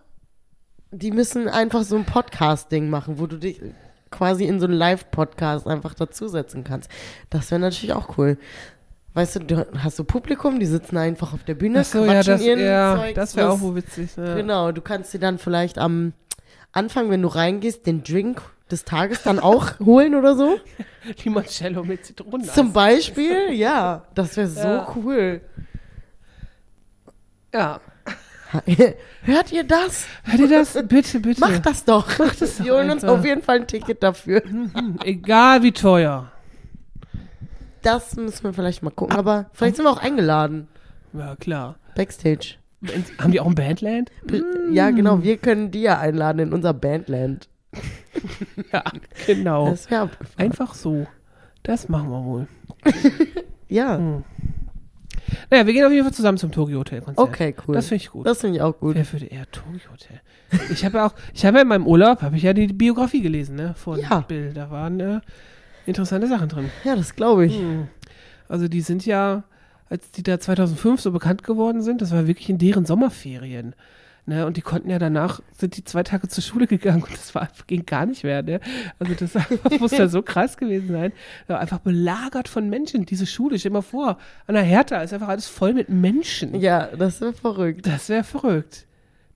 die 0.91 1.11
müssen 1.11 1.49
einfach 1.49 1.83
so 1.83 1.97
ein 1.97 2.05
Podcast-Ding 2.05 2.89
machen, 2.89 3.19
wo 3.19 3.27
du 3.27 3.37
dich 3.37 3.61
quasi 4.09 4.45
in 4.45 4.61
so 4.61 4.67
einen 4.67 4.75
Live-Podcast 4.75 5.67
einfach 5.67 5.93
dazusetzen 5.93 6.63
kannst. 6.63 6.89
Das 7.29 7.51
wäre 7.51 7.59
natürlich 7.59 7.91
auch 7.93 8.17
cool. 8.17 8.37
Weißt 9.17 9.37
du, 9.37 9.39
du 9.39 9.67
hast 9.83 9.95
so 9.95 10.03
Publikum, 10.03 10.59
die 10.59 10.67
sitzen 10.67 10.95
einfach 10.95 11.33
auf 11.33 11.43
der 11.43 11.55
Bühne, 11.55 11.79
Ach 11.79 11.85
so, 11.85 12.05
ja, 12.05 12.21
das, 12.21 12.39
ihren 12.39 12.59
ja, 12.59 12.97
Zeugs, 12.97 13.15
das 13.15 13.35
wäre 13.35 13.49
auch 13.49 13.73
witzig. 13.73 14.11
Ja. 14.15 14.35
Genau, 14.35 14.71
du 14.71 14.79
kannst 14.79 15.11
dir 15.11 15.17
dann 15.17 15.39
vielleicht 15.39 15.79
am 15.79 16.13
Anfang, 16.71 17.09
wenn 17.09 17.23
du 17.23 17.27
reingehst, 17.27 17.87
den 17.87 18.03
Drink 18.03 18.43
des 18.69 18.85
Tages 18.85 19.23
dann 19.23 19.39
auch 19.39 19.79
holen 19.83 20.13
oder 20.13 20.35
so. 20.35 20.59
Limoncello 21.23 21.83
mit 21.83 22.05
Zitronen. 22.05 22.47
Zum 22.47 22.73
Beispiel, 22.73 23.53
ja, 23.53 24.03
das 24.13 24.37
wäre 24.37 24.47
so 24.49 24.67
Ja. 24.67 24.87
cool. 24.95 25.41
ja. 27.51 27.79
Hört 29.23 29.51
ihr 29.51 29.63
das? 29.63 30.05
Hört 30.25 30.39
ihr 30.41 30.47
das? 30.47 30.73
Bitte, 30.87 31.21
bitte. 31.21 31.39
Macht 31.41 31.65
das 31.65 31.83
doch. 31.85 32.19
Macht 32.19 32.39
das 32.39 32.57
doch 32.59 32.65
Wir 32.65 32.75
holen 32.75 32.91
uns 32.91 33.03
auf 33.03 33.25
jeden 33.25 33.41
Fall 33.41 33.61
ein 33.61 33.67
Ticket 33.67 34.03
dafür. 34.03 34.43
Egal 35.03 35.63
wie 35.63 35.71
teuer. 35.71 36.31
Das 37.87 38.17
müssen 38.17 38.43
wir 38.43 38.53
vielleicht 38.53 38.83
mal 38.83 38.89
gucken. 38.89 39.15
Aber 39.15 39.45
vielleicht 39.53 39.77
sind 39.77 39.85
wir 39.85 39.91
auch 39.91 40.01
eingeladen. 40.03 40.67
Ja, 41.13 41.37
klar. 41.37 41.77
Backstage. 41.95 42.55
Haben 43.17 43.31
die 43.31 43.39
auch 43.39 43.47
ein 43.47 43.55
Bandland? 43.55 44.11
Ja, 44.71 44.91
genau. 44.91 45.23
Wir 45.23 45.37
können 45.37 45.71
die 45.71 45.81
ja 45.83 45.97
einladen 45.97 46.39
in 46.39 46.53
unser 46.53 46.73
Bandland. 46.73 47.49
Ja, 48.73 48.83
genau. 49.27 49.69
Das 49.69 49.89
wäre. 49.91 50.09
Einfach 50.35 50.73
so. 50.73 51.05
Das 51.63 51.89
machen 51.89 52.09
wir 52.09 52.23
wohl. 52.25 52.47
Ja. 53.69 53.97
Hm. 53.97 54.23
Naja, 55.49 55.65
wir 55.65 55.73
gehen 55.73 55.85
auf 55.85 55.91
jeden 55.91 56.03
Fall 56.03 56.13
zusammen 56.13 56.37
zum 56.37 56.51
Tokyo 56.51 56.79
Hotel 56.79 57.01
Konzert. 57.01 57.27
Okay, 57.27 57.53
cool. 57.67 57.75
Das 57.75 57.87
finde 57.89 58.03
ich 58.03 58.09
gut. 58.11 58.25
Das 58.25 58.39
finde 58.39 58.55
ich 58.57 58.61
auch 58.61 58.77
gut. 58.79 58.95
Wer 58.95 59.11
würde 59.11 59.25
eher 59.25 59.49
Tokyo 59.51 59.91
Hotel? 59.91 60.21
Ich 60.71 60.85
habe 60.85 60.97
ja 60.97 61.07
auch, 61.07 61.13
ich 61.33 61.45
habe 61.45 61.57
ja 61.57 61.61
in 61.63 61.67
meinem 61.67 61.85
Urlaub, 61.85 62.21
habe 62.21 62.37
ich 62.37 62.43
ja 62.43 62.53
die 62.53 62.67
Biografie 62.67 63.21
gelesen, 63.21 63.55
ne, 63.55 63.73
von 63.75 63.99
Ja. 63.99 64.21
Bill. 64.21 64.53
Da 64.53 64.71
waren 64.71 64.99
äh, 64.99 65.19
interessante 65.87 66.27
Sachen 66.27 66.49
drin. 66.49 66.69
Ja, 66.83 66.95
das 66.95 67.15
glaube 67.15 67.45
ich. 67.45 67.57
Hm. 67.57 67.87
Also 68.49 68.67
die 68.67 68.81
sind 68.81 69.05
ja, 69.05 69.43
als 69.89 70.11
die 70.11 70.23
da 70.23 70.39
2005 70.39 71.01
so 71.01 71.11
bekannt 71.11 71.43
geworden 71.43 71.81
sind, 71.81 72.01
das 72.01 72.11
war 72.11 72.27
wirklich 72.27 72.49
in 72.49 72.57
deren 72.57 72.85
Sommerferien. 72.85 73.75
Ne, 74.29 74.45
und 74.45 74.57
die 74.57 74.61
konnten 74.61 74.89
ja 74.89 74.99
danach, 74.99 75.39
sind 75.57 75.77
die 75.77 75.85
zwei 75.85 76.03
Tage 76.03 76.27
zur 76.27 76.43
Schule 76.43 76.67
gegangen 76.67 77.01
und 77.01 77.13
das 77.13 77.33
war 77.33 77.47
ging 77.65 77.85
gar 77.85 78.05
nicht 78.05 78.25
mehr. 78.25 78.43
Ne? 78.43 78.59
Also 78.99 79.13
das 79.13 79.31
muss 79.79 79.91
ja 79.91 80.09
so 80.09 80.21
krass 80.21 80.57
gewesen 80.57 80.89
sein. 80.89 81.13
Ja, 81.47 81.59
einfach 81.59 81.79
belagert 81.79 82.49
von 82.49 82.69
Menschen, 82.69 83.05
diese 83.05 83.25
Schule, 83.25 83.57
stell 83.57 83.69
dir 83.69 83.75
mal 83.75 83.81
vor, 83.83 84.17
an 84.45 84.55
der 84.55 84.65
Hertha 84.65 85.01
ist 85.01 85.13
einfach 85.13 85.29
alles 85.29 85.47
voll 85.47 85.73
mit 85.73 85.87
Menschen. 85.87 86.59
Ja, 86.59 86.87
das 86.87 87.21
wäre 87.21 87.31
verrückt. 87.31 87.87
Das 87.87 88.09
wäre 88.09 88.25
verrückt. 88.25 88.86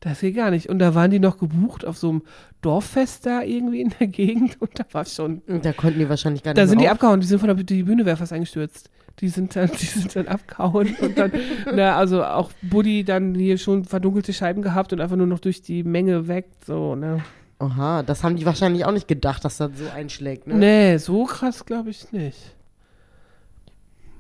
Das 0.02 0.20
geht 0.20 0.36
gar 0.36 0.50
nicht. 0.50 0.68
Und 0.68 0.80
da 0.80 0.96
waren 0.96 1.12
die 1.12 1.20
noch 1.20 1.38
gebucht 1.38 1.86
auf 1.86 1.96
so 1.96 2.10
einem 2.10 2.22
Dorffest 2.62 3.28
da 3.28 3.44
irgendwie 3.44 3.82
in 3.82 3.94
der 4.00 4.08
Gegend 4.08 4.60
und 4.60 4.78
da 4.78 4.84
war 4.92 5.06
schon 5.06 5.44
Da 5.48 5.74
konnten 5.74 6.00
die 6.00 6.10
wahrscheinlich 6.10 6.42
gar 6.44 6.52
nicht 6.52 6.58
da 6.58 6.68
sind 6.68 6.82
die 6.82 6.90
abgehauen, 6.90 7.22
die 7.22 7.28
sind 7.28 7.40
von 7.40 7.48
der 7.48 7.56
die 7.56 7.84
Bühne 7.84 8.06
wäre 8.06 8.18
fast 8.18 8.34
eingestürzt. 8.34 8.90
Die 9.20 9.30
sind 9.30 9.56
dann, 9.56 9.70
die 9.70 9.86
sind 9.86 10.16
dann 10.16 10.28
abgehauen 10.28 10.96
und 11.02 11.18
dann, 11.18 11.32
na, 11.76 11.98
also 11.98 12.24
auch 12.24 12.52
Buddy 12.64 13.04
dann 13.04 13.36
hier 13.36 13.60
schon 13.60 13.86
verdunkelte 13.86 14.34
Scheiben 14.34 14.64
gehabt 14.64 14.92
und 14.92 15.02
einfach 15.02 15.18
nur 15.18 15.28
noch 15.28 15.40
durch 15.40 15.62
die 15.62 15.84
Menge 15.84 16.28
weg, 16.28 16.48
so, 16.66 16.96
ne. 16.96 17.24
Aha, 17.60 18.02
das 18.02 18.24
haben 18.24 18.36
die 18.38 18.46
wahrscheinlich 18.48 18.86
auch 18.86 18.92
nicht 18.92 19.08
gedacht, 19.08 19.46
dass 19.46 19.58
das 19.58 19.70
so 19.78 19.88
einschlägt, 19.94 20.48
ne? 20.48 20.56
Nee, 20.56 20.98
so 20.98 21.26
krass 21.26 21.66
glaube 21.66 21.92
ich 21.92 22.12
nicht. 22.12 22.56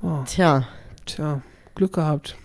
Oh, 0.03 0.21
Tja, 0.25 0.67
tja, 1.07 1.41
Glück 1.73 1.93
gehabt. 1.93 2.35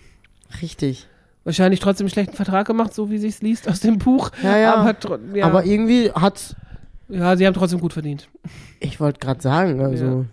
richtig. 0.63 1.07
Wahrscheinlich 1.47 1.79
trotzdem 1.79 2.03
einen 2.07 2.11
schlechten 2.11 2.35
Vertrag 2.35 2.67
gemacht, 2.67 2.93
so 2.93 3.09
wie 3.09 3.19
sich's 3.19 3.41
liest 3.41 3.69
aus 3.69 3.79
dem 3.79 3.99
Buch. 3.99 4.31
Ja, 4.43 4.57
ja. 4.57 4.75
Aber, 4.75 5.17
ja. 5.33 5.45
Aber 5.45 5.63
irgendwie 5.63 6.11
hat 6.11 6.57
Ja, 7.07 7.37
sie 7.37 7.47
haben 7.47 7.53
trotzdem 7.53 7.79
gut 7.79 7.93
verdient. 7.93 8.27
Ich 8.81 8.99
wollte 8.99 9.19
gerade 9.19 9.41
sagen, 9.41 9.79
also 9.79 10.25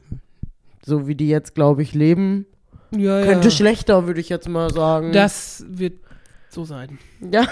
so 0.84 1.06
wie 1.06 1.14
die 1.14 1.28
jetzt, 1.28 1.54
glaube 1.54 1.82
ich, 1.82 1.94
leben, 1.94 2.46
Ja, 2.90 3.22
könnte 3.22 3.46
ja. 3.46 3.50
schlechter, 3.52 4.08
würde 4.08 4.20
ich 4.20 4.28
jetzt 4.28 4.48
mal 4.48 4.72
sagen. 4.74 5.12
Das 5.12 5.64
wird 5.68 6.00
so 6.48 6.64
sein. 6.64 6.98
ja. 7.20 7.46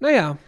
Naja, 0.00 0.38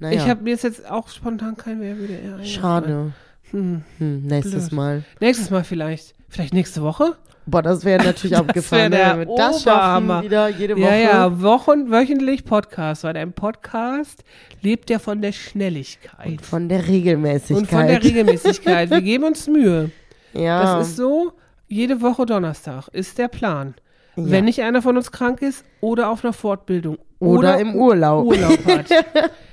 Naja, 0.00 0.20
ich 0.20 0.28
habe 0.28 0.42
mir 0.42 0.50
jetzt, 0.50 0.64
jetzt 0.64 0.90
auch 0.90 1.08
spontan 1.10 1.56
kein 1.56 1.80
Wer 1.80 1.96
würde 1.96 2.14
eher 2.14 2.44
schade. 2.44 3.12
Hm. 3.50 3.82
Hm, 3.98 4.22
nächstes 4.22 4.68
Blöd. 4.68 4.72
Mal. 4.72 5.04
Nächstes 5.20 5.50
Mal 5.50 5.64
vielleicht. 5.64 6.14
Vielleicht 6.28 6.54
nächste 6.54 6.82
Woche? 6.82 7.16
Boah, 7.46 7.62
das 7.62 7.84
wäre 7.84 8.04
natürlich 8.04 8.36
abgefahren, 8.36 8.92
wär 8.92 9.24
der 9.24 9.36
das 9.36 9.62
schaffen, 9.62 10.22
wieder 10.22 10.48
jede 10.48 10.76
Woche. 10.76 10.84
Ja, 10.84 10.94
ja, 10.94 11.40
Wochen, 11.40 11.90
wöchentlich 11.90 12.44
Podcast, 12.44 13.04
weil 13.04 13.16
ein 13.16 13.32
Podcast 13.32 14.22
lebt 14.60 14.90
ja 14.90 14.98
von 14.98 15.22
der 15.22 15.32
Schnelligkeit. 15.32 16.26
Und 16.26 16.42
von 16.42 16.68
der 16.68 16.86
Regelmäßigkeit. 16.86 17.56
Und 17.56 17.70
von 17.70 17.86
der 17.86 18.04
Regelmäßigkeit. 18.04 18.90
Wir 18.90 19.00
geben 19.00 19.24
uns 19.24 19.46
Mühe. 19.46 19.90
ja. 20.34 20.76
Das 20.76 20.88
ist 20.88 20.96
so, 20.96 21.32
jede 21.68 22.02
Woche 22.02 22.26
Donnerstag 22.26 22.88
ist 22.88 23.16
der 23.16 23.28
Plan. 23.28 23.74
Ja. 24.16 24.24
Wenn 24.30 24.44
nicht 24.44 24.60
einer 24.62 24.82
von 24.82 24.98
uns 24.98 25.10
krank 25.10 25.40
ist 25.40 25.64
oder 25.80 26.10
auf 26.10 26.24
einer 26.24 26.34
Fortbildung 26.34 26.98
Oder 27.18 27.58
im 27.58 27.74
Urlaub. 27.74 28.26
Urlaub 28.26 28.58
hat. 28.66 28.86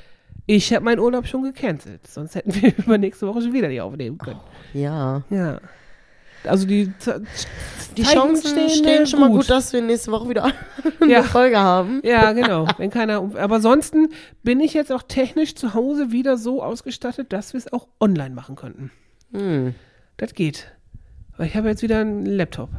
Ich 0.47 0.71
habe 0.73 0.86
meinen 0.86 0.99
Urlaub 0.99 1.27
schon 1.27 1.43
gecancelt, 1.43 2.05
sonst 2.08 2.36
hätten 2.36 2.53
wir 2.55 2.77
übernächste 2.77 3.27
Woche 3.27 3.41
schon 3.41 3.53
wieder 3.53 3.69
die 3.69 3.81
aufnehmen 3.81 4.17
können. 4.17 4.39
Ja. 4.73 5.23
Ja. 5.29 5.60
Also 6.43 6.67
die, 6.67 6.93
Die 7.97 8.03
Chancen 8.03 8.47
stehen, 8.51 8.69
stehen 8.69 9.08
schon 9.08 9.19
mal 9.19 9.29
gut. 9.29 9.38
gut, 9.41 9.49
dass 9.49 9.73
wir 9.73 9.81
nächste 9.81 10.12
Woche 10.12 10.29
wieder 10.29 10.43
eine 11.01 11.12
Ja. 11.12 11.23
Folge 11.23 11.58
haben. 11.58 12.01
Ja, 12.03 12.34
genau. 12.34 12.67
Wenn 12.77 12.91
keiner, 12.91 13.15
aber 13.17 13.55
ansonsten 13.55 14.10
bin 14.43 14.60
ich 14.60 14.75
jetzt 14.75 14.91
auch 14.91 15.01
technisch 15.01 15.55
zu 15.55 15.73
Hause 15.73 16.12
wieder 16.12 16.38
so 16.38 16.62
ausgestattet, 16.62 17.34
dass 17.34 17.53
wir 17.53 17.58
es 17.58 17.73
auch 17.73 17.88
online 17.99 18.36
machen 18.36 18.55
könnten. 18.55 18.91
Hm. 19.31 19.73
Das 20.17 20.36
geht. 20.36 20.71
Weil 21.38 21.47
ich 21.47 21.55
habe 21.55 21.67
jetzt 21.67 21.81
wieder 21.81 21.99
einen 21.99 22.27
Laptop. 22.27 22.69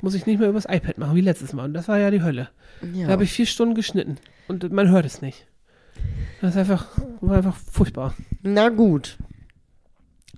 Muss 0.00 0.14
ich 0.14 0.26
nicht 0.26 0.38
mehr 0.38 0.48
übers 0.48 0.66
iPad 0.66 0.96
machen, 0.98 1.16
wie 1.16 1.20
letztes 1.20 1.52
Mal. 1.52 1.64
Und 1.64 1.74
das 1.74 1.88
war 1.88 1.98
ja 1.98 2.12
die 2.12 2.22
Hölle. 2.22 2.50
Ja. 2.94 3.06
Da 3.06 3.12
habe 3.14 3.24
ich 3.24 3.32
vier 3.32 3.46
Stunden 3.46 3.74
geschnitten. 3.74 4.18
Und 4.46 4.70
man 4.70 4.90
hört 4.90 5.04
es 5.06 5.20
nicht. 5.22 5.47
Das 6.40 6.50
ist 6.50 6.56
einfach, 6.56 6.86
war 7.20 7.38
einfach 7.38 7.56
furchtbar. 7.56 8.14
Na 8.42 8.68
gut. 8.68 9.18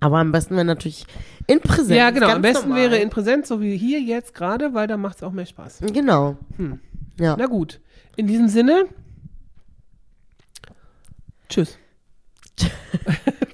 Aber 0.01 0.19
am 0.19 0.33
besten 0.33 0.55
wäre 0.55 0.65
natürlich 0.65 1.05
in 1.47 1.61
Präsenz. 1.61 1.91
ja, 1.91 2.11
genau. 2.11 2.29
Am 2.29 2.43
besten 2.43 2.71
normal. 2.71 2.91
wäre 2.91 3.03
in 3.03 3.11
Präsenz, 3.11 3.49
so 3.49 3.61
wie 3.61 3.77
hier 3.77 4.01
jetzt 4.01 4.35
gerade, 4.35 4.73
weil 4.73 4.87
da 4.87 4.97
macht 4.97 5.17
es 5.19 5.23
auch 5.23 5.33
mehr 5.33 5.45
Spaß. 5.45 5.81
Genau. 5.93 6.37
Hm. 6.57 6.81
Ja. 7.19 7.37
Na 7.39 7.47
gut. 7.47 7.81
In 8.17 8.27
diesem 8.27 8.49
Sinne. 8.49 8.87
Tschüss. 11.49 11.79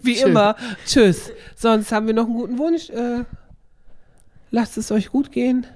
Wie 0.02 0.14
Tschüss. 0.14 0.24
immer. 0.24 0.56
Tschüss. 0.84 1.32
Sonst 1.56 1.90
haben 1.90 2.06
wir 2.06 2.14
noch 2.14 2.26
einen 2.26 2.34
guten 2.34 2.58
Wunsch. 2.58 2.90
Äh, 2.90 3.24
lasst 4.50 4.76
es 4.76 4.92
euch 4.92 5.10
gut 5.10 5.32
gehen. 5.32 5.66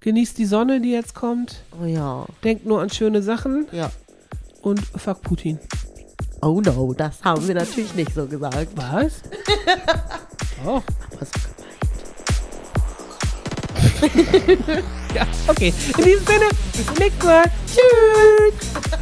Genießt 0.00 0.36
die 0.38 0.44
Sonne, 0.44 0.80
die 0.80 0.90
jetzt 0.90 1.14
kommt. 1.14 1.62
Oh 1.80 1.86
ja. 1.86 2.26
Denkt 2.44 2.66
nur 2.66 2.80
an 2.80 2.90
schöne 2.90 3.22
Sachen. 3.22 3.66
Ja. 3.72 3.90
Und 4.62 4.80
fuck 4.96 5.20
Putin. 5.22 5.58
Oh 6.40 6.60
no, 6.60 6.94
das 6.94 7.22
haben 7.22 7.46
wir 7.46 7.54
natürlich 7.54 7.94
nicht 7.94 8.14
so 8.14 8.26
gesagt. 8.26 8.68
Was? 8.76 9.22
oh. 10.64 10.80
Aber 11.10 11.26
so 11.26 11.32
Ja, 15.14 15.26
okay. 15.46 15.72
In 15.98 16.04
diesem 16.04 16.26
Sinne, 16.26 16.48
bis 16.72 16.86
zum 16.86 16.96
nächsten 16.96 17.26
Mal. 17.26 17.44
Tschüss. 17.66 18.98